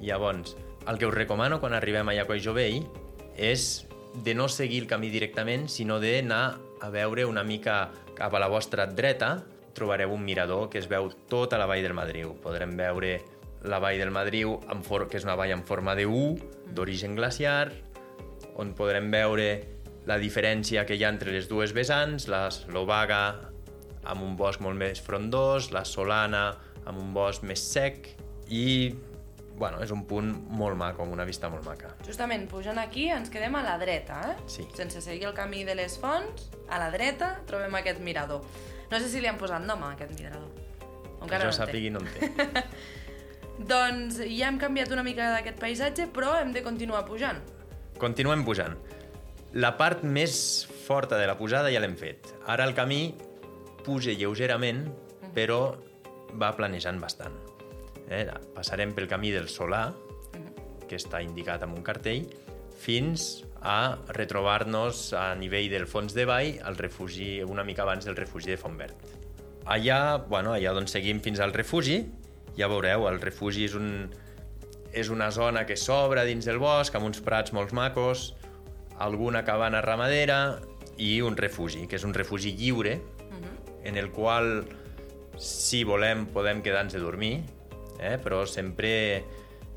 Llavors, 0.02 0.56
el 0.86 0.98
que 0.98 1.06
us 1.06 1.14
recomano 1.14 1.60
quan 1.60 1.74
arribem 1.74 2.08
a 2.12 2.24
Coll 2.28 2.42
Jovell 2.42 2.84
és 3.36 3.86
de 4.24 4.34
no 4.34 4.48
seguir 4.48 4.82
el 4.84 4.88
camí 4.88 5.10
directament, 5.12 5.68
sinó 5.68 5.98
d'anar 6.00 6.58
a 6.80 6.90
veure 6.90 7.26
una 7.26 7.44
mica 7.44 7.90
cap 8.16 8.34
a 8.34 8.40
la 8.40 8.48
vostra 8.48 8.86
dreta, 8.86 9.44
trobareu 9.76 10.14
un 10.14 10.24
mirador 10.24 10.70
que 10.72 10.78
es 10.80 10.88
veu 10.88 11.10
tota 11.28 11.58
la 11.58 11.66
vall 11.68 11.84
del 11.84 11.96
Madriu. 11.96 12.32
Podrem 12.40 12.76
veure 12.78 13.18
la 13.66 13.80
vall 13.82 13.98
del 14.00 14.12
Madriu, 14.14 14.56
que 15.10 15.18
és 15.18 15.26
una 15.26 15.36
vall 15.36 15.52
en 15.52 15.64
forma 15.68 15.94
de 15.94 16.06
U, 16.06 16.36
d'origen 16.72 17.16
glaciar, 17.16 17.72
on 18.56 18.72
podrem 18.76 19.10
veure 19.12 19.48
la 20.06 20.16
diferència 20.22 20.86
que 20.86 20.96
hi 20.96 21.04
ha 21.04 21.10
entre 21.12 21.34
les 21.34 21.48
dues 21.50 21.74
vessants, 21.76 22.28
la 22.30 22.46
Slovaga 22.54 23.52
amb 24.06 24.22
un 24.22 24.36
bosc 24.38 24.62
molt 24.62 24.78
més 24.78 25.02
frondós, 25.02 25.72
la 25.74 25.84
Solana 25.84 26.46
amb 26.86 27.00
un 27.02 27.12
bosc 27.12 27.42
més 27.42 27.60
sec 27.60 28.12
i 28.48 28.94
bueno, 29.56 29.80
és 29.82 29.90
un 29.94 30.04
punt 30.08 30.28
molt 30.52 30.76
maco, 30.76 31.04
amb 31.04 31.14
una 31.16 31.24
vista 31.24 31.48
molt 31.52 31.64
maca. 31.66 31.94
Justament, 32.06 32.44
pujant 32.50 32.78
aquí 32.78 33.08
ens 33.12 33.30
quedem 33.32 33.54
a 33.56 33.62
la 33.64 33.76
dreta, 33.80 34.20
eh? 34.32 34.36
Sí. 34.52 34.66
Sense 34.76 35.00
seguir 35.04 35.30
el 35.30 35.34
camí 35.36 35.64
de 35.64 35.74
les 35.78 35.96
fonts, 36.00 36.50
a 36.68 36.80
la 36.82 36.90
dreta 36.92 37.38
trobem 37.48 37.74
aquest 37.80 38.02
mirador. 38.04 38.44
No 38.90 39.00
sé 39.00 39.08
si 39.10 39.22
li 39.22 39.30
han 39.30 39.40
posat 39.40 39.64
nom 39.64 39.82
a 39.82 39.94
aquest 39.96 40.12
mirador. 40.18 40.46
O 41.16 41.24
Que 41.24 41.24
Encara 41.24 41.48
jo 41.48 41.50
no 41.50 41.56
sàpigui 41.56 41.90
no 41.90 42.04
en 42.04 42.12
té. 42.12 42.66
Doncs 43.72 44.20
ja 44.20 44.50
hem 44.50 44.60
canviat 44.60 44.92
una 44.92 45.02
mica 45.06 45.30
d'aquest 45.32 45.58
paisatge, 45.62 46.10
però 46.12 46.36
hem 46.42 46.52
de 46.52 46.62
continuar 46.62 47.06
pujant. 47.08 47.40
Continuem 47.98 48.44
pujant. 48.44 48.76
La 49.56 49.72
part 49.78 50.04
més 50.04 50.66
forta 50.84 51.16
de 51.16 51.26
la 51.26 51.38
pujada 51.38 51.72
ja 51.72 51.80
l'hem 51.80 51.96
fet. 51.96 52.34
Ara 52.44 52.68
el 52.68 52.76
camí 52.76 53.16
puja 53.86 54.12
lleugerament, 54.12 54.84
però 55.32 55.60
va 56.36 56.52
planejant 56.58 57.00
bastant. 57.00 57.45
Eh? 58.10 58.26
Passarem 58.54 58.94
pel 58.94 59.08
camí 59.10 59.32
del 59.34 59.48
Solà, 59.50 59.88
que 60.86 60.98
està 60.98 61.22
indicat 61.24 61.64
amb 61.66 61.76
un 61.78 61.84
cartell, 61.86 62.28
fins 62.76 63.44
a 63.66 63.96
retrobar-nos 64.14 65.10
a 65.16 65.30
nivell 65.38 65.70
del 65.72 65.86
fons 65.90 66.14
de 66.14 66.26
vall 66.28 66.60
al 66.62 66.76
refugi, 66.78 67.40
una 67.42 67.64
mica 67.66 67.82
abans 67.82 68.06
del 68.06 68.18
refugi 68.18 68.52
de 68.52 68.58
Fontverd. 68.60 68.94
Allà, 69.66 70.18
bueno, 70.28 70.52
allà 70.54 70.74
doncs 70.76 70.94
seguim 70.94 71.18
fins 71.24 71.40
al 71.42 71.54
refugi, 71.56 72.04
ja 72.56 72.68
veureu, 72.70 73.08
el 73.10 73.18
refugi 73.20 73.66
és, 73.66 73.74
un, 73.74 74.06
és 74.94 75.10
una 75.10 75.32
zona 75.34 75.64
que 75.66 75.74
s'obre 75.76 76.22
dins 76.28 76.46
del 76.46 76.60
bosc, 76.62 76.94
amb 76.94 77.08
uns 77.08 77.18
prats 77.24 77.54
molt 77.56 77.74
macos, 77.74 78.30
alguna 79.02 79.42
cabana 79.44 79.82
ramadera 79.82 80.60
i 81.02 81.18
un 81.20 81.36
refugi, 81.36 81.84
que 81.90 81.98
és 81.98 82.06
un 82.06 82.14
refugi 82.14 82.54
lliure, 82.56 83.00
en 83.86 83.98
el 83.98 84.08
qual, 84.14 84.64
si 85.38 85.82
volem, 85.86 86.24
podem 86.34 86.62
quedar-nos 86.62 86.96
a 86.96 87.02
dormir, 87.02 87.42
eh? 88.00 88.16
però 88.22 88.44
sempre, 88.46 89.24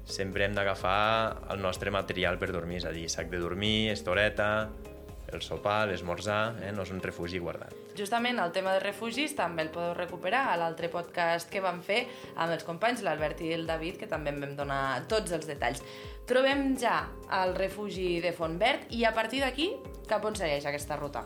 sempre 0.06 0.46
hem 0.46 0.56
d'agafar 0.58 1.50
el 1.54 1.62
nostre 1.62 1.92
material 1.92 2.40
per 2.40 2.52
dormir, 2.52 2.84
és 2.84 2.88
a 2.90 2.94
dir, 2.96 3.08
sac 3.10 3.30
de 3.32 3.42
dormir, 3.42 3.92
estoreta, 3.94 4.70
el 5.34 5.42
sopar, 5.42 5.88
l'esmorzar, 5.90 6.58
eh? 6.64 6.72
no 6.74 6.84
és 6.86 6.92
un 6.94 7.02
refugi 7.04 7.40
guardat. 7.42 7.74
Justament 7.98 8.40
el 8.42 8.54
tema 8.56 8.74
de 8.76 8.82
refugis 8.84 9.36
també 9.38 9.66
el 9.66 9.72
podeu 9.74 9.94
recuperar 9.98 10.46
a 10.52 10.56
l'altre 10.60 10.90
podcast 10.92 11.50
que 11.52 11.62
vam 11.64 11.82
fer 11.86 12.04
amb 12.36 12.54
els 12.56 12.66
companys, 12.68 13.04
l'Albert 13.06 13.44
i 13.46 13.54
el 13.56 13.68
David, 13.70 14.00
que 14.02 14.10
també 14.10 14.34
en 14.34 14.40
vam 14.44 14.56
donar 14.58 14.82
tots 15.12 15.34
els 15.36 15.50
detalls. 15.50 15.84
Trobem 16.30 16.74
ja 16.80 17.02
el 17.42 17.56
refugi 17.58 18.20
de 18.24 18.34
Fontverd 18.36 18.90
i 18.96 19.04
a 19.06 19.14
partir 19.14 19.44
d'aquí, 19.44 19.72
cap 20.10 20.26
on 20.26 20.38
segueix 20.38 20.66
aquesta 20.70 20.98
ruta? 21.00 21.26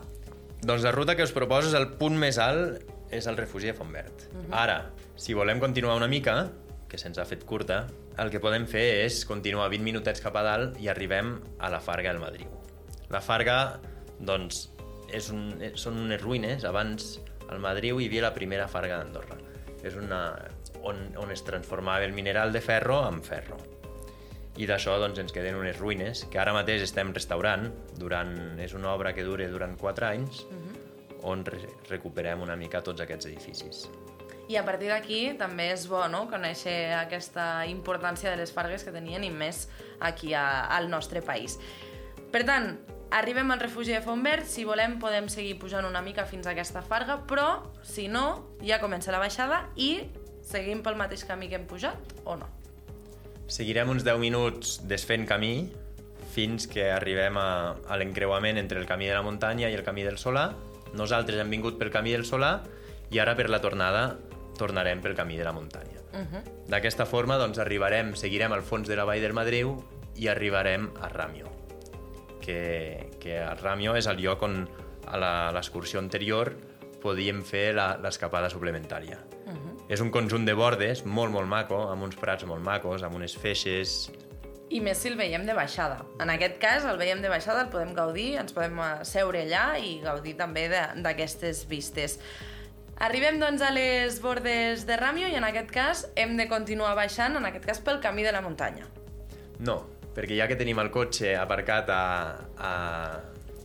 Doncs 0.64 0.84
la 0.84 0.94
ruta 0.96 1.16
que 1.16 1.24
us 1.26 1.32
proposo 1.36 1.68
és 1.68 1.76
el 1.76 1.90
punt 2.00 2.16
més 2.16 2.38
alt, 2.40 2.80
és 3.12 3.26
el 3.28 3.36
refugi 3.36 3.70
de 3.70 3.76
Fontverd. 3.76 4.28
Ara, 4.50 4.78
si 5.16 5.36
volem 5.36 5.60
continuar 5.62 5.96
una 6.00 6.08
mica, 6.08 6.48
que 6.94 7.00
se'ns 7.02 7.18
ha 7.18 7.26
fet 7.26 7.42
curta, 7.48 7.82
el 8.22 8.30
que 8.30 8.40
podem 8.42 8.68
fer 8.70 8.84
és 9.02 9.24
continuar 9.26 9.66
20 9.72 9.82
minutets 9.82 10.22
cap 10.22 10.38
a 10.38 10.44
dalt 10.46 10.78
i 10.82 10.86
arribem 10.92 11.34
a 11.58 11.72
la 11.74 11.82
Farga 11.82 12.12
del 12.14 12.22
Madriu. 12.22 12.52
La 13.10 13.20
Farga, 13.24 13.58
doncs, 14.22 14.68
és 15.10 15.30
un, 15.34 15.48
eh, 15.60 15.72
són 15.74 15.98
unes 16.06 16.22
ruïnes. 16.22 16.64
Abans, 16.68 17.18
al 17.50 17.58
Madriu, 17.62 17.98
hi 17.98 18.06
havia 18.08 18.28
la 18.28 18.34
primera 18.36 18.70
Farga 18.70 19.00
d'Andorra. 19.02 19.40
És 19.84 19.98
una, 19.98 20.22
on, 20.86 21.02
on 21.20 21.34
es 21.34 21.42
transformava 21.44 22.06
el 22.06 22.14
mineral 22.14 22.54
de 22.54 22.62
ferro 22.64 23.02
en 23.08 23.20
ferro 23.26 23.58
i 24.54 24.68
d'això 24.70 24.94
doncs, 25.02 25.18
ens 25.18 25.34
queden 25.34 25.58
unes 25.58 25.80
ruïnes 25.80 26.24
que 26.30 26.38
ara 26.38 26.54
mateix 26.54 26.84
estem 26.86 27.10
restaurant. 27.12 27.66
Durant, 27.98 28.34
és 28.62 28.74
una 28.78 28.92
obra 28.94 29.10
que 29.16 29.26
dura 29.26 29.48
durant 29.50 29.74
4 29.80 30.10
anys 30.12 30.44
on 31.24 31.42
re 31.48 31.58
recuperem 31.88 32.44
una 32.44 32.56
mica 32.60 32.84
tots 32.84 33.02
aquests 33.02 33.32
edificis. 33.32 33.86
I 34.48 34.58
a 34.60 34.64
partir 34.64 34.90
d'aquí 34.92 35.20
també 35.40 35.70
és 35.72 35.86
bo 35.88 36.02
no? 36.12 36.26
conèixer 36.28 36.92
aquesta 36.98 37.64
importància 37.70 38.28
de 38.30 38.36
les 38.36 38.52
fargues 38.52 38.84
que 38.84 38.92
tenien 38.92 39.24
i 39.24 39.30
més 39.32 39.68
aquí 40.04 40.34
a, 40.36 40.66
al 40.68 40.90
nostre 40.92 41.22
país. 41.24 41.56
Per 42.34 42.42
tant, 42.44 42.74
arribem 43.14 43.54
al 43.54 43.62
refugi 43.62 43.94
de 43.94 44.02
Fontverd, 44.04 44.44
si 44.50 44.66
volem 44.68 44.98
podem 45.00 45.30
seguir 45.32 45.54
pujant 45.62 45.86
una 45.88 46.02
mica 46.04 46.26
fins 46.28 46.48
a 46.48 46.52
aquesta 46.52 46.82
farga, 46.82 47.22
però 47.28 47.62
si 47.86 48.08
no, 48.08 48.56
ja 48.60 48.80
comença 48.82 49.14
la 49.14 49.22
baixada 49.22 49.68
i 49.80 50.02
seguim 50.44 50.82
pel 50.84 50.98
mateix 51.00 51.24
camí 51.24 51.48
que 51.48 51.56
hem 51.56 51.64
pujat 51.70 52.12
o 52.28 52.36
no? 52.36 52.50
Seguirem 53.48 53.88
uns 53.92 54.04
10 54.04 54.20
minuts 54.20 54.76
desfent 54.88 55.24
camí 55.28 55.70
fins 56.34 56.66
que 56.66 56.90
arribem 56.90 57.38
a, 57.38 57.76
a 57.86 57.96
l'encreuament 58.00 58.58
entre 58.58 58.80
el 58.80 58.86
camí 58.88 59.08
de 59.08 59.14
la 59.14 59.22
muntanya 59.22 59.70
i 59.70 59.76
el 59.78 59.84
camí 59.86 60.04
del 60.04 60.18
Solà. 60.18 60.50
Nosaltres 60.98 61.40
hem 61.40 61.52
vingut 61.52 61.78
pel 61.78 61.92
camí 61.94 62.12
del 62.12 62.26
Solà 62.28 62.58
i 63.14 63.20
ara 63.22 63.36
per 63.38 63.46
la 63.52 63.60
tornada 63.62 64.08
tornarem 64.58 65.00
pel 65.00 65.14
camí 65.14 65.36
de 65.36 65.44
la 65.44 65.52
muntanya. 65.52 66.00
Uh 66.12 66.18
-huh. 66.20 66.42
D'aquesta 66.68 67.06
forma 67.06 67.36
doncs, 67.36 67.58
arribarem, 67.58 68.14
seguirem 68.14 68.52
al 68.52 68.62
fons 68.62 68.88
de 68.88 68.96
la 68.96 69.04
vall 69.04 69.20
del 69.20 69.32
Madriu 69.32 69.82
i 70.16 70.28
arribarem 70.28 70.90
a 71.00 71.08
Ràmio, 71.10 71.46
que, 72.40 73.10
que 73.20 73.38
a 73.40 73.56
Ràmio 73.56 73.96
és 73.96 74.06
el 74.06 74.16
lloc 74.22 74.42
on 74.42 74.68
a 75.06 75.50
l'excursió 75.52 75.98
anterior 76.00 76.54
podíem 77.02 77.42
fer 77.44 77.74
la- 77.74 77.98
l'escapada 78.00 78.48
suplementària. 78.50 79.18
Uh 79.46 79.52
-huh. 79.52 79.84
És 79.88 80.00
un 80.00 80.10
conjunt 80.10 80.46
de 80.46 80.54
bordes 80.54 81.04
molt, 81.04 81.30
molt 81.32 81.46
maco, 81.46 81.90
amb 81.90 82.02
uns 82.02 82.16
prats 82.16 82.44
molt 82.46 82.62
macos, 82.62 83.02
amb 83.02 83.14
unes 83.16 83.36
feixes... 83.36 84.10
I 84.70 84.80
més 84.80 84.96
si 84.98 85.08
el 85.08 85.16
veiem 85.16 85.44
de 85.46 85.52
baixada. 85.52 86.04
En 86.18 86.30
aquest 86.30 86.58
cas, 86.58 86.84
el 86.84 86.96
veiem 86.96 87.20
de 87.20 87.28
baixada, 87.28 87.60
el 87.62 87.68
podem 87.68 87.92
gaudir, 87.94 88.36
ens 88.38 88.52
podem 88.52 88.78
eh, 88.78 89.04
seure 89.04 89.42
allà 89.44 89.78
i 89.78 90.00
gaudir 90.02 90.36
també 90.36 90.68
de- 90.68 91.02
d'aquestes 91.02 91.68
vistes. 91.68 92.18
Arribem, 93.02 93.40
doncs, 93.42 93.62
a 93.62 93.72
les 93.74 94.20
bordes 94.22 94.84
de 94.86 94.98
Ràmio 95.00 95.28
i 95.30 95.34
en 95.38 95.46
aquest 95.46 95.70
cas 95.74 96.04
hem 96.14 96.36
de 96.38 96.46
continuar 96.50 96.94
baixant, 96.94 97.36
en 97.36 97.48
aquest 97.48 97.66
cas 97.66 97.82
pel 97.82 98.00
camí 98.04 98.22
de 98.22 98.32
la 98.34 98.42
muntanya. 98.44 98.86
No, 99.58 99.80
perquè 100.14 100.38
ja 100.38 100.46
que 100.50 100.58
tenim 100.60 100.78
el 100.78 100.92
cotxe 100.94 101.34
aparcat 101.38 101.90
a, 101.90 102.04
a, 102.56 102.74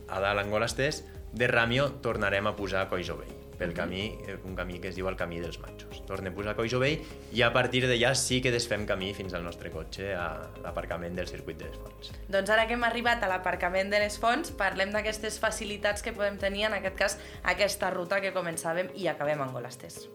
a 0.08 0.22
dalt 0.22 0.42
a 0.42 0.46
Angolastès, 0.46 1.04
de 1.30 1.46
Ràmio 1.46 1.88
tornarem 2.02 2.50
a 2.50 2.56
posar 2.58 2.84
a 2.84 2.90
Coll 2.90 3.06
Jovell. 3.06 3.39
Pel 3.60 3.74
camí, 3.76 4.18
eh, 4.26 4.38
un 4.48 4.56
camí 4.56 4.78
que 4.80 4.88
es 4.88 4.96
diu 4.96 5.08
el 5.10 5.18
camí 5.20 5.38
dels 5.42 5.58
matxos. 5.60 6.00
Tornem 6.08 6.32
a 6.48 6.54
Coix 6.56 6.72
Vell 6.80 7.02
i 7.36 7.42
a 7.44 7.50
partir 7.52 7.82
d'allà 7.84 8.14
sí 8.16 8.40
que 8.40 8.50
desfem 8.50 8.86
camí 8.88 9.12
fins 9.14 9.34
al 9.36 9.44
nostre 9.44 9.70
cotxe 9.70 10.14
a 10.16 10.48
l'aparcament 10.64 11.14
del 11.14 11.28
circuit 11.28 11.58
de 11.60 11.68
les 11.68 11.76
Fonts. 11.76 12.12
Doncs 12.32 12.50
ara 12.50 12.64
que 12.66 12.74
hem 12.78 12.84
arribat 12.88 13.22
a 13.22 13.28
l'aparcament 13.28 13.92
de 13.92 14.00
les 14.00 14.16
fonts, 14.18 14.54
parlem 14.56 14.94
d'aquestes 14.94 15.36
facilitats 15.42 16.00
que 16.00 16.14
podem 16.16 16.38
tenir, 16.40 16.64
en 16.70 16.78
aquest 16.80 16.96
cas, 16.96 17.18
aquesta 17.44 17.92
ruta 17.92 18.22
que 18.24 18.32
començàvem 18.32 18.94
i 18.96 19.10
acabem 19.12 19.44
en 19.44 19.52
Golasters. 19.52 20.06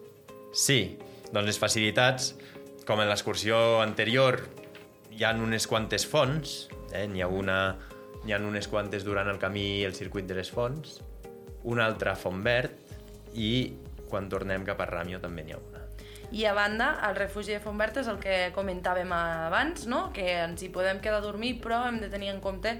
Sí, 0.51 0.97
doncs 1.31 1.45
les 1.45 1.61
facilitats, 1.61 2.33
com 2.87 3.01
en 3.01 3.11
l'excursió 3.11 3.83
anterior, 3.83 4.41
hi 5.13 5.23
ha 5.23 5.35
unes 5.37 5.69
quantes 5.69 6.07
fonts, 6.09 6.65
eh? 6.91 7.05
n'hi 7.05 7.21
ha 7.21 7.29
una 7.29 7.59
n'hi 8.25 8.33
ha 8.33 8.39
unes 8.41 8.65
quantes 8.67 9.03
durant 9.05 9.29
el 9.29 9.37
camí 9.37 9.83
el 9.85 9.93
circuit 9.93 10.25
de 10.25 10.33
les 10.39 10.49
fonts, 10.49 10.97
una 11.69 11.85
altra 11.85 12.15
font 12.17 12.41
verd 12.45 12.84
i 13.35 13.75
quan 14.09 14.29
tornem 14.31 14.65
cap 14.67 14.81
a 14.81 14.87
Ràmio 14.89 15.19
també 15.23 15.43
n'hi 15.43 15.55
ha 15.55 15.61
una. 15.61 15.83
I 16.35 16.45
a 16.49 16.53
banda, 16.57 16.89
el 17.07 17.15
refugi 17.19 17.53
de 17.53 17.61
Fontvert 17.61 17.99
és 18.01 18.07
el 18.11 18.17
que 18.19 18.37
comentàvem 18.55 19.11
abans, 19.13 19.85
no? 19.87 20.07
que 20.15 20.25
ens 20.41 20.63
hi 20.65 20.71
podem 20.73 20.99
quedar 21.03 21.21
a 21.21 21.25
dormir, 21.25 21.59
però 21.61 21.83
hem 21.87 21.99
de 22.01 22.09
tenir 22.09 22.31
en 22.33 22.41
compte, 22.41 22.73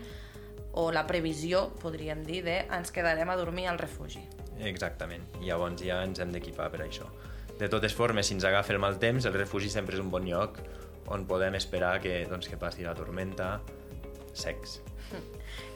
o 0.76 0.90
la 0.92 1.06
previsió, 1.08 1.70
podríem 1.80 2.26
dir, 2.26 2.42
de 2.44 2.58
ens 2.66 2.92
quedarem 2.92 3.30
a 3.32 3.38
dormir 3.40 3.70
al 3.72 3.80
refugi. 3.80 4.26
Exactament, 4.60 5.24
i 5.40 5.52
llavors 5.52 5.84
ja 5.84 6.02
ens 6.04 6.20
hem 6.20 6.34
d'equipar 6.34 6.68
per 6.74 6.82
això. 6.84 7.08
De 7.60 7.70
totes 7.72 7.94
formes, 7.96 8.28
si 8.28 8.36
ens 8.36 8.44
agafa 8.44 8.74
el 8.74 8.82
mal 8.84 8.98
temps, 9.00 9.28
el 9.28 9.38
refugi 9.38 9.70
sempre 9.72 9.96
és 9.96 10.04
un 10.04 10.12
bon 10.12 10.26
lloc 10.28 10.60
on 11.14 11.24
podem 11.30 11.56
esperar 11.56 12.00
que, 12.04 12.26
doncs, 12.28 12.50
que 12.50 12.58
passi 12.60 12.84
la 12.84 12.96
tormenta 12.98 13.60
secs. 14.36 14.80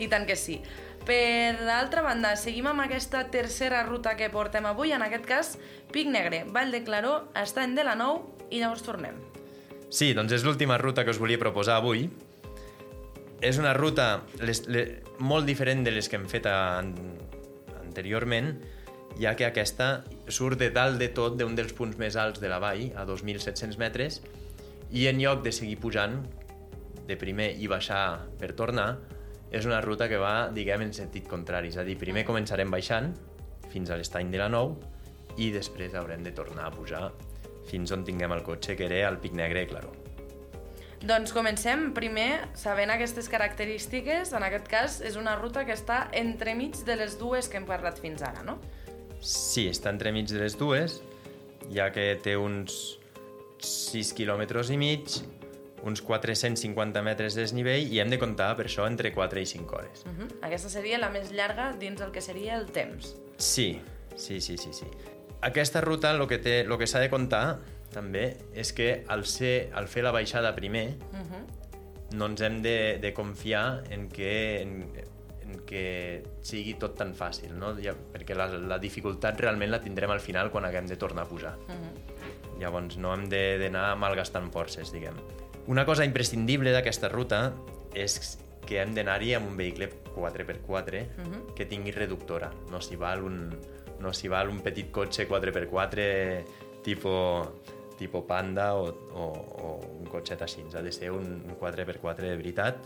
I 0.03 0.09
tant 0.11 0.25
que 0.27 0.35
sí. 0.35 0.57
Per 1.05 1.61
l'altra 1.65 2.03
banda, 2.05 2.35
seguim 2.37 2.67
amb 2.69 2.83
aquesta 2.83 3.23
tercera 3.31 3.81
ruta 3.87 4.15
que 4.17 4.29
portem 4.29 4.65
avui, 4.69 4.93
en 4.93 5.03
aquest 5.05 5.25
cas, 5.25 5.53
Pic 5.93 6.09
Negre, 6.11 6.43
Vall 6.49 6.71
de 6.75 6.83
Claró, 6.83 7.29
Estany 7.39 7.75
de 7.77 7.85
la 7.87 7.95
Nou, 7.99 8.23
i 8.49 8.61
llavors 8.61 8.83
tornem. 8.85 9.17
Sí, 9.89 10.11
doncs 10.13 10.33
és 10.35 10.43
l'última 10.45 10.77
ruta 10.77 11.05
que 11.05 11.13
us 11.15 11.21
volia 11.21 11.41
proposar 11.41 11.79
avui. 11.79 12.07
És 13.41 13.57
una 13.57 13.71
ruta 13.73 14.21
les, 14.43 14.65
les, 14.67 14.99
molt 15.23 15.47
diferent 15.47 15.85
de 15.85 15.93
les 15.95 16.09
que 16.11 16.19
hem 16.19 16.27
fet 16.29 16.45
an, 16.51 16.91
anteriorment, 17.79 18.51
ja 19.19 19.33
que 19.35 19.47
aquesta 19.47 20.03
surt 20.31 20.59
de 20.61 20.69
dalt 20.75 20.99
de 21.01 21.09
tot 21.15 21.39
d'un 21.39 21.55
dels 21.57 21.73
punts 21.75 21.97
més 21.99 22.15
alts 22.19 22.41
de 22.43 22.51
la 22.51 22.59
vall, 22.61 22.89
a 22.95 23.05
2.700 23.07 23.79
metres, 23.81 24.19
i 24.91 25.07
en 25.09 25.19
lloc 25.21 25.41
de 25.45 25.53
seguir 25.55 25.79
pujant 25.81 26.19
de 27.09 27.17
primer 27.17 27.51
i 27.57 27.67
baixar 27.69 28.25
per 28.39 28.53
tornar, 28.57 28.93
és 29.51 29.65
una 29.65 29.81
ruta 29.81 30.07
que 30.09 30.19
va, 30.21 30.49
diguem, 30.53 30.85
en 30.85 30.93
sentit 30.93 31.27
contrari. 31.29 31.71
És 31.73 31.79
a 31.79 31.85
dir, 31.87 31.97
primer 31.97 32.25
començarem 32.27 32.69
baixant 32.69 33.13
fins 33.69 33.89
a 33.89 33.97
l'estany 33.97 34.29
de 34.33 34.41
la 34.41 34.49
Nou 34.49 34.75
i 35.37 35.49
després 35.53 35.95
haurem 35.97 36.23
de 36.25 36.33
tornar 36.35 36.67
a 36.67 36.73
pujar 36.73 37.09
fins 37.69 37.91
on 37.93 38.03
tinguem 38.05 38.33
el 38.33 38.43
cotxe, 38.45 38.75
que 38.75 38.87
era 38.89 39.07
al 39.07 39.19
Pic 39.21 39.35
Negre 39.37 39.63
de 39.63 39.69
Claró. 39.69 39.93
Doncs 40.99 41.31
comencem 41.31 41.93
primer 41.95 42.49
sabent 42.59 42.91
aquestes 42.91 43.29
característiques. 43.31 44.33
En 44.35 44.43
aquest 44.43 44.67
cas, 44.67 44.99
és 45.05 45.15
una 45.15 45.37
ruta 45.39 45.63
que 45.67 45.77
està 45.77 46.07
entremig 46.17 46.81
de 46.85 46.97
les 46.99 47.15
dues 47.21 47.47
que 47.47 47.61
hem 47.61 47.67
parlat 47.69 48.01
fins 48.03 48.25
ara, 48.25 48.43
no? 48.43 48.57
Sí, 49.21 49.69
està 49.69 49.93
entremig 49.93 50.27
de 50.31 50.41
les 50.41 50.57
dues, 50.59 50.99
ja 51.71 51.87
que 51.95 52.11
té 52.23 52.35
uns 52.39 52.99
6 53.63 54.11
quilòmetres 54.17 54.73
i 54.75 54.79
mig, 54.79 55.19
uns 55.83 56.01
450 56.01 57.01
metres 57.01 57.35
de 57.35 57.41
desnivell 57.41 57.91
i 57.91 57.99
hem 57.99 58.09
de 58.09 58.19
comptar 58.19 58.55
per 58.57 58.65
això 58.67 58.87
entre 58.87 59.13
4 59.13 59.39
i 59.39 59.45
5 59.45 59.75
hores. 59.75 60.03
Uh 60.05 60.11
-huh. 60.11 60.29
Aquesta 60.41 60.69
seria 60.69 60.97
la 60.97 61.09
més 61.09 61.31
llarga 61.31 61.73
dins 61.79 62.01
el 62.01 62.11
que 62.11 62.21
seria 62.21 62.57
el 62.57 62.71
temps. 62.71 63.15
Sí, 63.37 63.81
sí, 64.15 64.41
sí, 64.41 64.57
sí. 64.57 64.73
sí. 64.73 64.85
Aquesta 65.41 65.81
ruta 65.81 66.11
el 66.11 66.27
que, 66.27 66.37
té, 66.37 66.61
el 66.61 66.77
que 66.77 66.87
s'ha 66.87 66.99
de 66.99 67.09
comptar 67.09 67.59
també 67.93 68.37
és 68.53 68.73
que 68.73 69.05
al, 69.07 69.25
ser, 69.25 69.69
al 69.73 69.87
fer 69.87 70.03
la 70.03 70.11
baixada 70.11 70.55
primer 70.55 70.97
Uh 71.11 71.19
-huh. 71.19 71.43
no 72.15 72.25
ens 72.25 72.41
hem 72.41 72.61
de, 72.61 72.99
de 72.99 73.13
confiar 73.13 73.83
en 73.89 74.09
que, 74.09 74.61
en, 74.61 74.91
en 75.41 75.59
que 75.65 76.23
sigui 76.41 76.73
tot 76.73 76.95
tan 76.95 77.13
fàcil, 77.15 77.53
no? 77.53 77.75
Ja, 77.81 77.93
perquè 77.93 78.35
la, 78.35 78.47
la 78.47 78.79
dificultat 78.79 79.39
realment 79.39 79.71
la 79.71 79.79
tindrem 79.79 80.11
al 80.11 80.19
final 80.19 80.49
quan 80.51 80.65
haguem 80.65 80.87
de 80.87 80.97
tornar 80.97 81.23
a 81.23 81.27
pujar. 81.27 81.55
Uh 81.67 81.73
-huh. 81.73 82.59
Llavors 82.59 82.97
no 82.97 83.13
hem 83.13 83.29
d'anar 83.29 83.95
malgastant 83.95 84.51
forces, 84.51 84.91
diguem. 84.91 85.15
Una 85.67 85.85
cosa 85.85 86.05
imprescindible 86.05 86.71
d'aquesta 86.71 87.09
ruta 87.09 87.53
és 87.93 88.37
que 88.65 88.79
hem 88.81 88.93
d'anar-hi 88.93 89.33
amb 89.33 89.49
un 89.49 89.57
vehicle 89.57 89.89
4x4 90.15 91.01
Uh 91.17 91.25
-huh. 91.25 91.53
que 91.55 91.65
tingui 91.65 91.91
reductora. 91.91 92.51
No 92.71 92.81
s'hi 92.81 92.95
val 92.95 93.23
un, 93.23 93.49
no 93.99 94.11
val 94.29 94.49
un 94.49 94.59
petit 94.61 94.91
cotxe 94.91 95.27
4x4 95.27 96.43
tipo, 96.83 97.61
tipo 97.97 98.25
Panda 98.25 98.75
o, 98.75 98.87
o, 99.13 99.23
o 99.23 99.97
un 99.99 100.05
cotxet 100.05 100.41
així. 100.41 100.63
Ha 100.73 100.81
de 100.81 100.91
ser 100.91 101.11
un, 101.11 101.43
un 101.45 101.55
4x4 101.59 102.21
de 102.21 102.35
veritat 102.35 102.77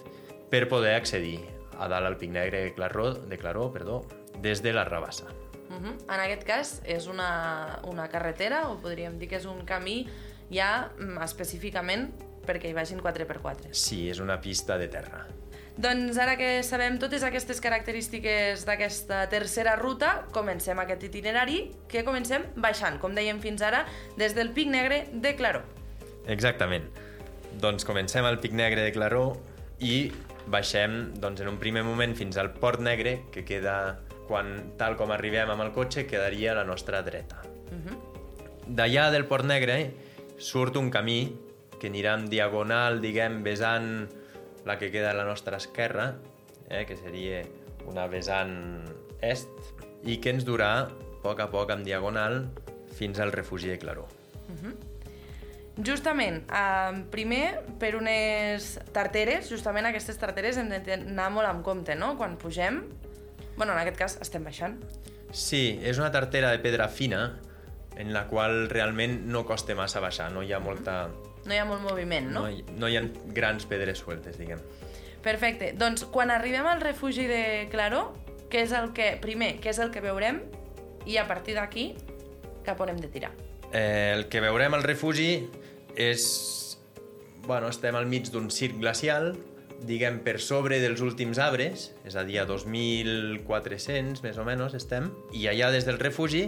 per 0.49 0.67
poder 0.69 0.95
accedir 0.95 1.39
a 1.79 1.87
dalt 1.87 2.05
al 2.05 2.17
Pic 2.17 2.29
Negre 2.29 2.63
de 2.63 2.73
Claró, 2.73 3.13
de 3.13 3.37
Claró 3.37 3.71
perdó, 3.71 4.05
des 4.41 4.61
de 4.61 4.73
la 4.73 4.83
Rabassa. 4.83 5.25
Uh 5.69 5.75
-huh. 5.75 6.13
En 6.13 6.19
aquest 6.19 6.43
cas, 6.43 6.81
és 6.85 7.07
una, 7.07 7.79
una 7.83 8.07
carretera, 8.09 8.69
o 8.69 8.77
podríem 8.77 9.17
dir 9.17 9.27
que 9.27 9.37
és 9.37 9.45
un 9.45 9.65
camí 9.65 10.07
ja 10.51 10.91
mm, 10.97 11.21
específicament 11.23 12.13
perquè 12.45 12.69
hi 12.69 12.75
vagin 12.77 12.99
4x4. 13.03 13.71
Sí, 13.71 14.07
és 14.09 14.19
una 14.19 14.39
pista 14.41 14.77
de 14.77 14.87
terra. 14.91 15.25
Doncs 15.73 16.19
ara 16.21 16.35
que 16.37 16.61
sabem 16.61 16.99
totes 17.01 17.23
aquestes 17.25 17.57
característiques 17.63 18.61
d'aquesta 18.67 19.23
tercera 19.31 19.73
ruta, 19.79 20.27
comencem 20.35 20.77
aquest 20.83 21.07
itinerari, 21.07 21.63
que 21.89 22.03
comencem 22.05 22.45
baixant, 22.55 22.99
com 23.01 23.15
dèiem 23.17 23.39
fins 23.41 23.63
ara, 23.65 23.87
des 24.19 24.35
del 24.37 24.51
Pic 24.53 24.69
Negre 24.69 25.07
de 25.13 25.33
Claró. 25.39 25.63
Exactament. 26.29 26.85
Doncs 27.61 27.87
comencem 27.89 28.25
al 28.25 28.37
Pic 28.43 28.53
Negre 28.53 28.85
de 28.85 28.93
Claró 28.93 29.31
i 29.81 30.11
baixem 30.45 31.13
doncs, 31.17 31.41
en 31.41 31.49
un 31.49 31.57
primer 31.57 31.81
moment 31.87 32.13
fins 32.15 32.37
al 32.37 32.51
Port 32.53 32.83
Negre, 32.83 33.23
que 33.33 33.41
queda, 33.47 33.97
quan 34.27 34.75
tal 34.77 34.93
com 34.99 35.11
arribem 35.11 35.49
amb 35.49 35.65
el 35.65 35.73
cotxe, 35.73 36.05
quedaria 36.05 36.51
a 36.53 36.59
la 36.61 36.67
nostra 36.69 37.01
dreta. 37.01 37.41
Uh 37.71 37.81
-huh. 37.81 37.97
D'allà 38.67 39.09
del 39.11 39.25
Port 39.25 39.45
Negre 39.45 39.93
surt 40.37 40.75
un 40.75 40.91
camí 40.91 41.35
que 41.83 41.91
anirà 41.91 42.15
en 42.15 42.29
diagonal, 42.31 43.01
diguem, 43.03 43.41
vessant 43.43 44.07
la 44.63 44.77
que 44.79 44.87
queda 44.93 45.11
a 45.11 45.17
la 45.17 45.25
nostra 45.27 45.59
esquerra, 45.59 46.13
eh, 46.69 46.85
que 46.87 46.95
seria 46.95 47.41
una 47.91 48.07
vessant 48.07 48.87
est, 49.19 49.51
i 50.07 50.15
que 50.23 50.31
ens 50.31 50.47
durà 50.47 50.71
a 50.79 50.87
poc 51.23 51.43
a 51.43 51.49
poc 51.51 51.75
en 51.75 51.83
diagonal 51.83 52.45
fins 52.95 53.19
al 53.19 53.35
refugi 53.35 53.73
de 53.73 53.77
Claró. 53.81 54.07
Justament, 55.73 56.43
eh, 56.53 57.03
primer, 57.11 57.63
per 57.81 57.95
unes 57.97 58.77
tarteres, 58.93 59.49
justament 59.49 59.89
aquestes 59.89 60.19
tarteres 60.21 60.59
hem 60.61 60.69
d'anar 60.69 61.31
molt 61.33 61.49
en 61.49 61.63
compte, 61.65 61.95
no?, 61.99 62.13
quan 62.15 62.37
pugem. 62.37 62.85
bueno, 63.57 63.73
en 63.73 63.79
aquest 63.79 63.97
cas 63.97 64.17
estem 64.21 64.43
baixant. 64.43 64.79
Sí, 65.31 65.79
és 65.83 65.99
una 65.99 66.11
tartera 66.11 66.49
de 66.49 66.59
pedra 66.59 66.87
fina 66.89 67.39
en 67.97 68.13
la 68.13 68.27
qual 68.27 68.69
realment 68.69 69.27
no 69.29 69.45
costa 69.45 69.75
massa 69.75 69.99
baixar, 69.99 70.31
no 70.31 70.41
hi 70.41 70.53
ha 70.53 70.59
molta... 70.59 71.09
No 71.45 71.55
hi 71.55 71.59
ha 71.59 71.67
molt 71.67 71.83
moviment, 71.83 72.31
no? 72.31 72.45
No 72.45 72.49
hi, 72.51 72.63
no 72.79 72.89
hi 72.89 72.97
ha 72.97 73.03
grans 73.35 73.67
pedres 73.69 74.03
sueltes, 74.03 74.37
diguem. 74.39 74.61
Perfecte. 75.23 75.71
Doncs 75.79 76.05
quan 76.11 76.31
arribem 76.31 76.67
al 76.67 76.81
refugi 76.83 77.27
de 77.29 77.43
Claró, 77.71 78.09
què 78.51 78.65
és 78.67 78.73
el 78.75 78.91
que, 78.95 79.13
primer, 79.23 79.55
què 79.63 79.71
és 79.71 79.79
el 79.83 79.91
que 79.91 80.03
veurem 80.03 80.41
i 81.09 81.17
a 81.19 81.27
partir 81.27 81.55
d'aquí 81.57 81.93
cap 82.63 82.79
on 82.83 82.93
hem 82.93 82.99
de 83.01 83.09
tirar. 83.11 83.31
Eh, 83.73 84.13
el 84.15 84.27
que 84.29 84.43
veurem 84.43 84.75
al 84.77 84.83
refugi 84.85 85.47
és... 85.99 86.27
Bueno, 87.43 87.67
estem 87.67 87.95
al 87.99 88.05
mig 88.07 88.29
d'un 88.31 88.47
circ 88.53 88.77
glacial, 88.79 89.33
diguem, 89.83 90.21
per 90.23 90.37
sobre 90.39 90.77
dels 90.79 91.01
últims 91.03 91.41
arbres, 91.43 91.89
és 92.07 92.15
a 92.15 92.23
dir, 92.23 92.37
a 92.39 92.45
2.400, 92.47 94.21
més 94.23 94.39
o 94.39 94.45
menys, 94.47 94.77
estem, 94.79 95.09
i 95.35 95.49
allà 95.51 95.73
des 95.73 95.83
del 95.83 95.99
refugi 95.99 96.45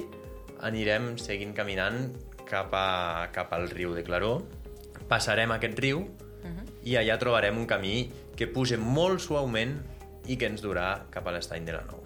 anirem 0.64 1.18
seguint 1.20 1.52
caminant 1.58 2.14
cap, 2.48 2.72
a, 2.72 3.28
cap 3.36 3.52
al 3.58 3.68
riu 3.74 3.92
de 3.98 4.06
Claró, 4.08 4.38
passarem 5.08 5.52
aquest 5.52 5.80
riu 5.80 6.00
Uh 6.46 6.52
-huh. 6.52 6.66
i 6.84 6.94
allà 6.96 7.18
trobarem 7.18 7.58
un 7.58 7.66
camí 7.66 8.12
que 8.36 8.46
puja 8.48 8.78
molt 8.78 9.20
suaument 9.20 9.82
i 10.28 10.38
que 10.38 10.46
ens 10.46 10.62
durà 10.62 11.06
cap 11.10 11.26
a 11.28 11.32
l'estany 11.32 11.66
de 11.66 11.72
la 11.74 11.82
Nou. 11.82 12.00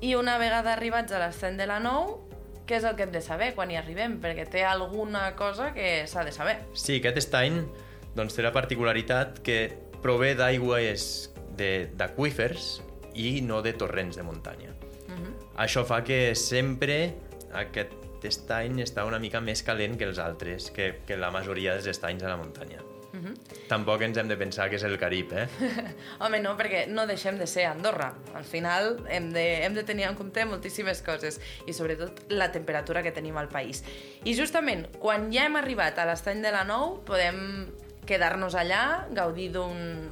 I 0.00 0.14
una 0.14 0.38
vegada 0.38 0.72
arribats 0.72 1.12
a 1.12 1.18
l'estany 1.18 1.56
de 1.58 1.66
la 1.66 1.78
Nou, 1.80 2.20
què 2.66 2.76
és 2.76 2.84
el 2.84 2.96
que 2.96 3.02
hem 3.02 3.12
de 3.12 3.20
saber 3.20 3.54
quan 3.54 3.70
hi 3.70 3.76
arribem? 3.76 4.20
Perquè 4.20 4.48
té 4.48 4.64
alguna 4.64 5.34
cosa 5.36 5.72
que 5.74 6.06
s'ha 6.06 6.24
de 6.24 6.32
saber. 6.32 6.56
Sí, 6.72 6.96
aquest 6.96 7.16
estany 7.18 7.66
doncs, 8.14 8.34
té 8.34 8.42
la 8.42 8.52
particularitat 8.52 9.38
que 9.40 9.76
prové 10.02 10.34
d'aigües 10.34 11.30
de- 11.56 11.90
d'aquífers 11.94 12.82
i 13.14 13.40
no 13.42 13.60
de 13.62 13.72
torrents 13.74 14.16
de 14.16 14.22
muntanya. 14.22 14.70
Uh 15.08 15.12
-huh. 15.12 15.64
Això 15.66 15.84
fa 15.84 16.02
que 16.02 16.34
sempre 16.34 17.14
aquest 17.52 17.92
estany 18.26 18.82
està 18.84 19.06
una 19.06 19.20
mica 19.22 19.40
més 19.40 19.62
calent 19.66 19.96
que 19.98 20.06
els 20.08 20.20
altres, 20.22 20.70
que, 20.74 20.92
que 21.06 21.16
la 21.16 21.32
majoria 21.34 21.76
dels 21.76 21.88
estanys 21.94 22.26
a 22.26 22.34
la 22.34 22.36
muntanya. 22.40 22.82
Uh 23.16 23.22
-huh. 23.22 23.34
tampoc 23.68 24.02
ens 24.02 24.18
hem 24.18 24.28
de 24.28 24.36
pensar 24.36 24.68
que 24.68 24.76
és 24.76 24.82
el 24.82 24.98
Carib, 24.98 25.32
eh? 25.32 25.48
Home, 26.20 26.40
no, 26.40 26.56
perquè 26.56 26.86
no 26.86 27.06
deixem 27.06 27.38
de 27.38 27.46
ser 27.46 27.64
Andorra. 27.64 28.14
Al 28.34 28.44
final 28.44 29.06
hem 29.08 29.32
de, 29.32 29.64
hem 29.64 29.74
de 29.74 29.84
tenir 29.84 30.04
en 30.04 30.14
compte 30.14 30.44
moltíssimes 30.44 31.02
coses 31.02 31.40
i 31.66 31.72
sobretot 31.72 32.20
la 32.28 32.52
temperatura 32.52 33.02
que 33.02 33.12
tenim 33.12 33.36
al 33.36 33.48
país. 33.48 33.84
I 34.24 34.34
justament, 34.34 34.86
quan 34.98 35.32
ja 35.32 35.46
hem 35.46 35.56
arribat 35.56 35.98
a 35.98 36.04
l'estany 36.04 36.42
de 36.42 36.52
la 36.52 36.64
Nou, 36.64 37.04
podem 37.04 37.72
quedar-nos 38.04 38.54
allà, 38.54 39.06
gaudir 39.10 39.50
d'un 39.52 40.10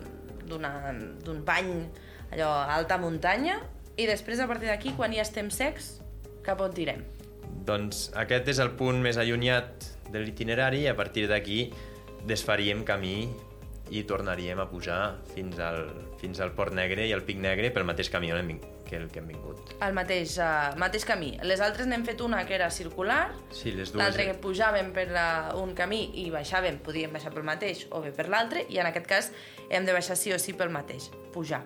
d'un 1.24 1.44
bany 1.44 1.88
allò 2.33 2.50
a 2.50 2.74
alta 2.74 2.98
muntanya 2.98 3.61
i 3.96 4.07
després 4.07 4.40
a 4.40 4.48
partir 4.50 4.68
d'aquí, 4.68 4.92
quan 4.96 5.12
ja 5.14 5.22
estem 5.22 5.50
secs, 5.50 6.00
cap 6.42 6.61
on 6.61 6.72
tirem? 6.74 7.13
Doncs 7.64 8.11
aquest 8.20 8.50
és 8.53 8.61
el 8.61 8.74
punt 8.79 9.00
més 9.05 9.16
allunyat 9.20 9.88
de 10.12 10.20
l'itinerari 10.20 10.85
i 10.85 10.88
a 10.90 10.96
partir 10.98 11.27
d'aquí 11.31 11.66
desfaríem 12.29 12.85
camí 12.85 13.16
i 13.92 14.03
tornaríem 14.09 14.61
a 14.61 14.66
pujar 14.68 15.16
fins 15.35 15.59
al, 15.61 15.87
fins 16.20 16.40
al 16.40 16.55
Port 16.57 16.72
Negre 16.77 17.05
i 17.09 17.12
al 17.12 17.22
Pic 17.24 17.40
Negre 17.40 17.70
pel 17.72 17.85
mateix 17.88 18.09
camí 18.12 18.33
on 18.33 18.40
hem, 18.40 18.59
que 18.88 18.96
el 18.96 19.11
que 19.12 19.20
hem 19.20 19.29
vingut. 19.29 19.74
El 19.85 19.96
mateix, 19.96 20.38
uh, 20.40 20.72
mateix 20.81 21.05
camí. 21.09 21.35
Les 21.44 21.61
altres 21.64 21.88
n'hem 21.90 22.05
fet 22.07 22.24
una 22.24 22.42
que 22.48 22.57
era 22.57 22.70
circular, 22.72 23.29
sí, 23.50 23.74
les 23.77 23.92
dues... 23.92 24.00
l'altra 24.00 24.27
que 24.29 24.37
pujàvem 24.40 24.92
per 24.96 25.09
uh, 25.12 25.55
un 25.61 25.77
camí 25.77 26.05
i 26.24 26.31
baixàvem, 26.35 26.81
podíem 26.85 27.12
baixar 27.16 27.35
pel 27.37 27.48
mateix 27.48 27.87
o 27.92 28.00
bé 28.05 28.12
per 28.16 28.31
l'altre, 28.33 28.64
i 28.68 28.81
en 28.81 28.90
aquest 28.90 29.09
cas 29.11 29.33
hem 29.68 29.88
de 29.88 29.96
baixar 29.96 30.16
sí 30.20 30.33
o 30.33 30.40
sí 30.40 30.57
pel 30.57 30.72
mateix, 30.72 31.11
pujar. 31.37 31.64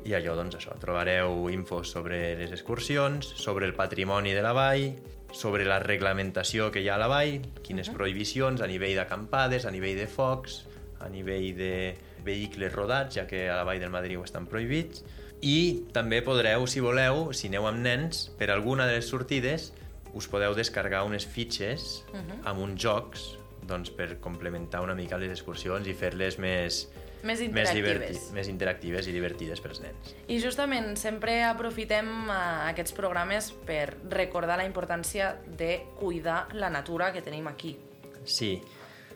i 0.00 0.14
allò, 0.16 0.32
doncs 0.34 0.56
això, 0.56 0.72
trobareu 0.80 1.50
infos 1.52 1.92
sobre 1.94 2.36
les 2.40 2.50
excursions, 2.56 3.26
sobre 3.38 3.66
el 3.68 3.74
patrimoni 3.76 4.32
de 4.34 4.42
la 4.42 4.52
vall, 4.56 4.96
sobre 5.30 5.64
la 5.68 5.78
reglamentació 5.78 6.70
que 6.74 6.80
hi 6.82 6.88
ha 6.88 6.94
a 6.96 7.02
la 7.04 7.10
vall, 7.12 7.40
quines 7.62 7.86
uh 7.86 7.92
-huh. 7.92 7.98
prohibicions 7.98 8.60
a 8.60 8.66
nivell 8.66 8.96
d'acampades, 8.96 9.64
a 9.64 9.70
nivell 9.70 9.96
de 9.96 10.08
focs, 10.08 10.66
a 10.98 11.08
nivell 11.08 11.56
de 11.56 11.94
vehicles 12.24 12.72
rodats, 12.72 13.14
ja 13.14 13.26
que 13.26 13.48
a 13.48 13.56
la 13.56 13.64
vall 13.64 13.78
del 13.78 13.90
Madriu 13.90 14.24
estan 14.24 14.46
prohibits, 14.46 15.04
i 15.40 15.82
també 15.94 16.20
podreu, 16.22 16.66
si 16.68 16.80
voleu, 16.84 17.30
si 17.32 17.48
aneu 17.48 17.66
amb 17.70 17.80
nens, 17.84 18.28
per 18.38 18.50
alguna 18.50 18.86
de 18.86 18.98
les 18.98 19.08
sortides 19.08 19.72
us 20.14 20.26
podeu 20.26 20.56
descarregar 20.58 21.04
unes 21.06 21.26
fitxes 21.26 22.04
uh 22.12 22.18
-huh. 22.18 22.40
amb 22.44 22.60
uns 22.60 22.82
jocs 22.82 23.36
doncs, 23.62 23.90
per 23.90 24.18
complementar 24.20 24.80
una 24.82 24.94
mica 24.94 25.18
les 25.18 25.30
excursions 25.30 25.86
i 25.86 25.94
fer-les 25.94 26.38
més, 26.38 26.88
més 27.22 27.40
interactives. 27.44 28.00
Més, 28.00 28.32
més 28.32 28.48
interactives 28.48 29.06
i 29.06 29.12
divertides 29.12 29.60
pels 29.60 29.80
nens. 29.80 30.14
I 30.28 30.40
justament 30.42 30.96
sempre 30.96 31.42
aprofitem 31.44 32.28
uh, 32.28 32.68
aquests 32.70 32.92
programes 32.96 33.52
per 33.66 33.96
recordar 34.08 34.58
la 34.60 34.66
importància 34.68 35.36
de 35.46 35.86
cuidar 36.00 36.48
la 36.54 36.70
natura 36.70 37.12
que 37.12 37.22
tenim 37.22 37.46
aquí. 37.46 37.76
Sí, 38.24 38.60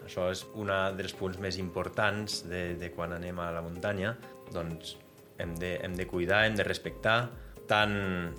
això 0.04 0.30
és 0.30 0.44
un 0.54 0.70
dels 0.96 1.16
punts 1.18 1.38
més 1.38 1.58
importants 1.58 2.44
de, 2.48 2.74
de 2.80 2.90
quan 2.94 3.12
anem 3.12 3.40
a 3.40 3.50
la 3.50 3.62
muntanya. 3.64 4.16
Doncs 4.52 4.96
hem 5.38 5.54
de, 5.58 5.76
hem 5.82 5.96
de 5.98 6.06
cuidar, 6.06 6.44
hem 6.46 6.56
de 6.58 6.66
respectar 6.66 7.30
tant, 7.68 7.96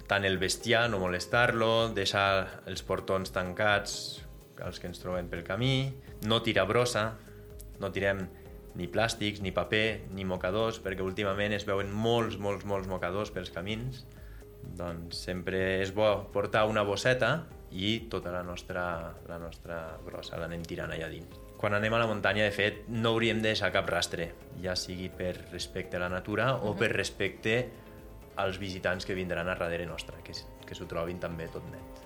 tant 0.07 0.25
el 0.25 0.37
bestiar, 0.41 0.85
no 0.89 0.99
molestar-lo, 1.01 1.89
deixar 1.95 2.63
els 2.69 2.83
portons 2.85 3.33
tancats 3.35 3.97
els 4.63 4.79
que 4.79 4.87
ens 4.87 5.01
trobem 5.01 5.27
pel 5.31 5.43
camí, 5.43 5.91
no 6.29 6.41
tirar 6.45 6.67
brossa, 6.69 7.09
no 7.81 7.91
tirem 7.91 8.23
ni 8.75 8.87
plàstics, 8.91 9.41
ni 9.43 9.51
paper, 9.55 10.11
ni 10.15 10.27
mocadors, 10.27 10.79
perquè 10.83 11.03
últimament 11.03 11.55
es 11.55 11.65
veuen 11.67 11.91
molts, 11.91 12.39
molts, 12.39 12.67
molts 12.67 12.91
mocadors 12.91 13.31
pels 13.35 13.51
camins. 13.55 14.03
Doncs 14.75 15.19
sempre 15.27 15.59
és 15.81 15.93
bo 15.95 16.09
portar 16.33 16.65
una 16.69 16.83
bosseta 16.87 17.45
i 17.71 17.97
tota 18.11 18.33
la 18.33 18.43
nostra, 18.43 18.85
la 19.29 19.39
nostra 19.39 19.81
brossa 20.05 20.39
l'anem 20.41 20.63
tirant 20.65 20.95
allà 20.95 21.11
dins. 21.11 21.44
Quan 21.57 21.73
anem 21.73 21.93
a 21.95 21.99
la 22.01 22.07
muntanya, 22.09 22.43
de 22.43 22.51
fet, 22.51 22.83
no 22.91 23.15
hauríem 23.15 23.39
de 23.41 23.53
deixar 23.53 23.71
cap 23.73 23.87
rastre, 23.89 24.31
ja 24.61 24.75
sigui 24.75 25.07
per 25.09 25.33
respecte 25.51 25.97
a 25.97 26.03
la 26.03 26.11
natura 26.11 26.53
o 26.55 26.75
per 26.77 26.91
respecte 26.91 27.55
als 28.35 28.59
visitants 28.59 29.07
que 29.07 29.15
vindran 29.15 29.47
a 29.47 29.55
darrere 29.55 29.85
nostra, 29.87 30.19
que, 30.23 30.35
que 30.67 30.75
s'ho 30.75 30.87
trobin 30.91 31.21
també 31.23 31.47
tot 31.51 31.63
net. 31.71 32.03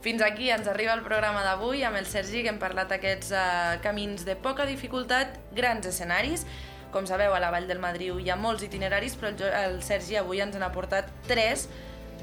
Fins 0.00 0.22
aquí 0.24 0.48
ens 0.48 0.68
arriba 0.70 0.94
el 0.96 1.02
programa 1.04 1.42
d'avui 1.44 1.82
amb 1.84 1.98
el 2.00 2.06
Sergi, 2.08 2.40
que 2.40 2.48
hem 2.48 2.60
parlat 2.62 2.88
d'aquests 2.88 3.34
uh, 3.34 3.80
camins 3.84 4.24
de 4.24 4.36
poca 4.38 4.64
dificultat, 4.64 5.36
grans 5.52 5.84
escenaris. 5.90 6.46
Com 6.90 7.04
sabeu, 7.06 7.34
a 7.36 7.40
la 7.42 7.50
Vall 7.52 7.68
del 7.68 7.82
Madriu 7.82 8.16
hi 8.18 8.30
ha 8.32 8.38
molts 8.40 8.64
itineraris, 8.64 9.18
però 9.20 9.34
el, 9.34 9.42
el 9.60 9.76
Sergi 9.84 10.16
avui 10.16 10.40
ens 10.40 10.56
n'ha 10.56 10.70
portat 10.72 11.10
tres 11.28 11.66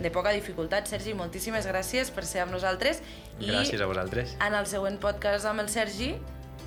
de 0.02 0.10
poca 0.14 0.34
dificultat. 0.34 0.90
Sergi, 0.90 1.14
moltíssimes 1.18 1.70
gràcies 1.70 2.10
per 2.14 2.26
ser 2.26 2.42
amb 2.48 2.56
nosaltres. 2.56 3.04
Gràcies 3.38 3.82
a 3.82 3.90
vosaltres. 3.90 4.34
En 4.42 4.58
el 4.58 4.66
següent 4.70 4.98
podcast 5.04 5.46
amb 5.46 5.62
el 5.62 5.70
Sergi, 5.70 6.16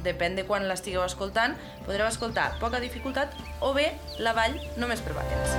depèn 0.05 0.37
de 0.39 0.47
quan 0.49 0.67
l'estigueu 0.69 1.05
escoltant, 1.05 1.57
podreu 1.87 2.09
escoltar 2.09 2.55
Poca 2.61 2.81
dificultat 2.81 3.35
o 3.61 3.73
bé 3.77 3.91
La 4.19 4.35
Vall 4.37 4.59
només 4.81 5.03
per 5.05 5.17
valents. 5.17 5.57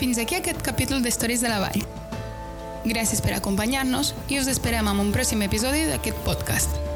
Fins 0.00 0.18
aquí 0.18 0.38
aquest 0.38 0.62
capítol 0.64 1.02
d'Històries 1.04 1.42
de 1.44 1.52
la 1.52 1.60
Vall. 1.60 1.82
Gràcies 2.88 3.20
per 3.20 3.34
acompanyar-nos 3.36 4.14
i 4.32 4.40
us 4.40 4.48
esperem 4.48 4.88
en 4.88 5.02
un 5.02 5.12
pròxim 5.12 5.44
episodi 5.44 5.84
d'aquest 5.90 6.24
podcast. 6.24 6.89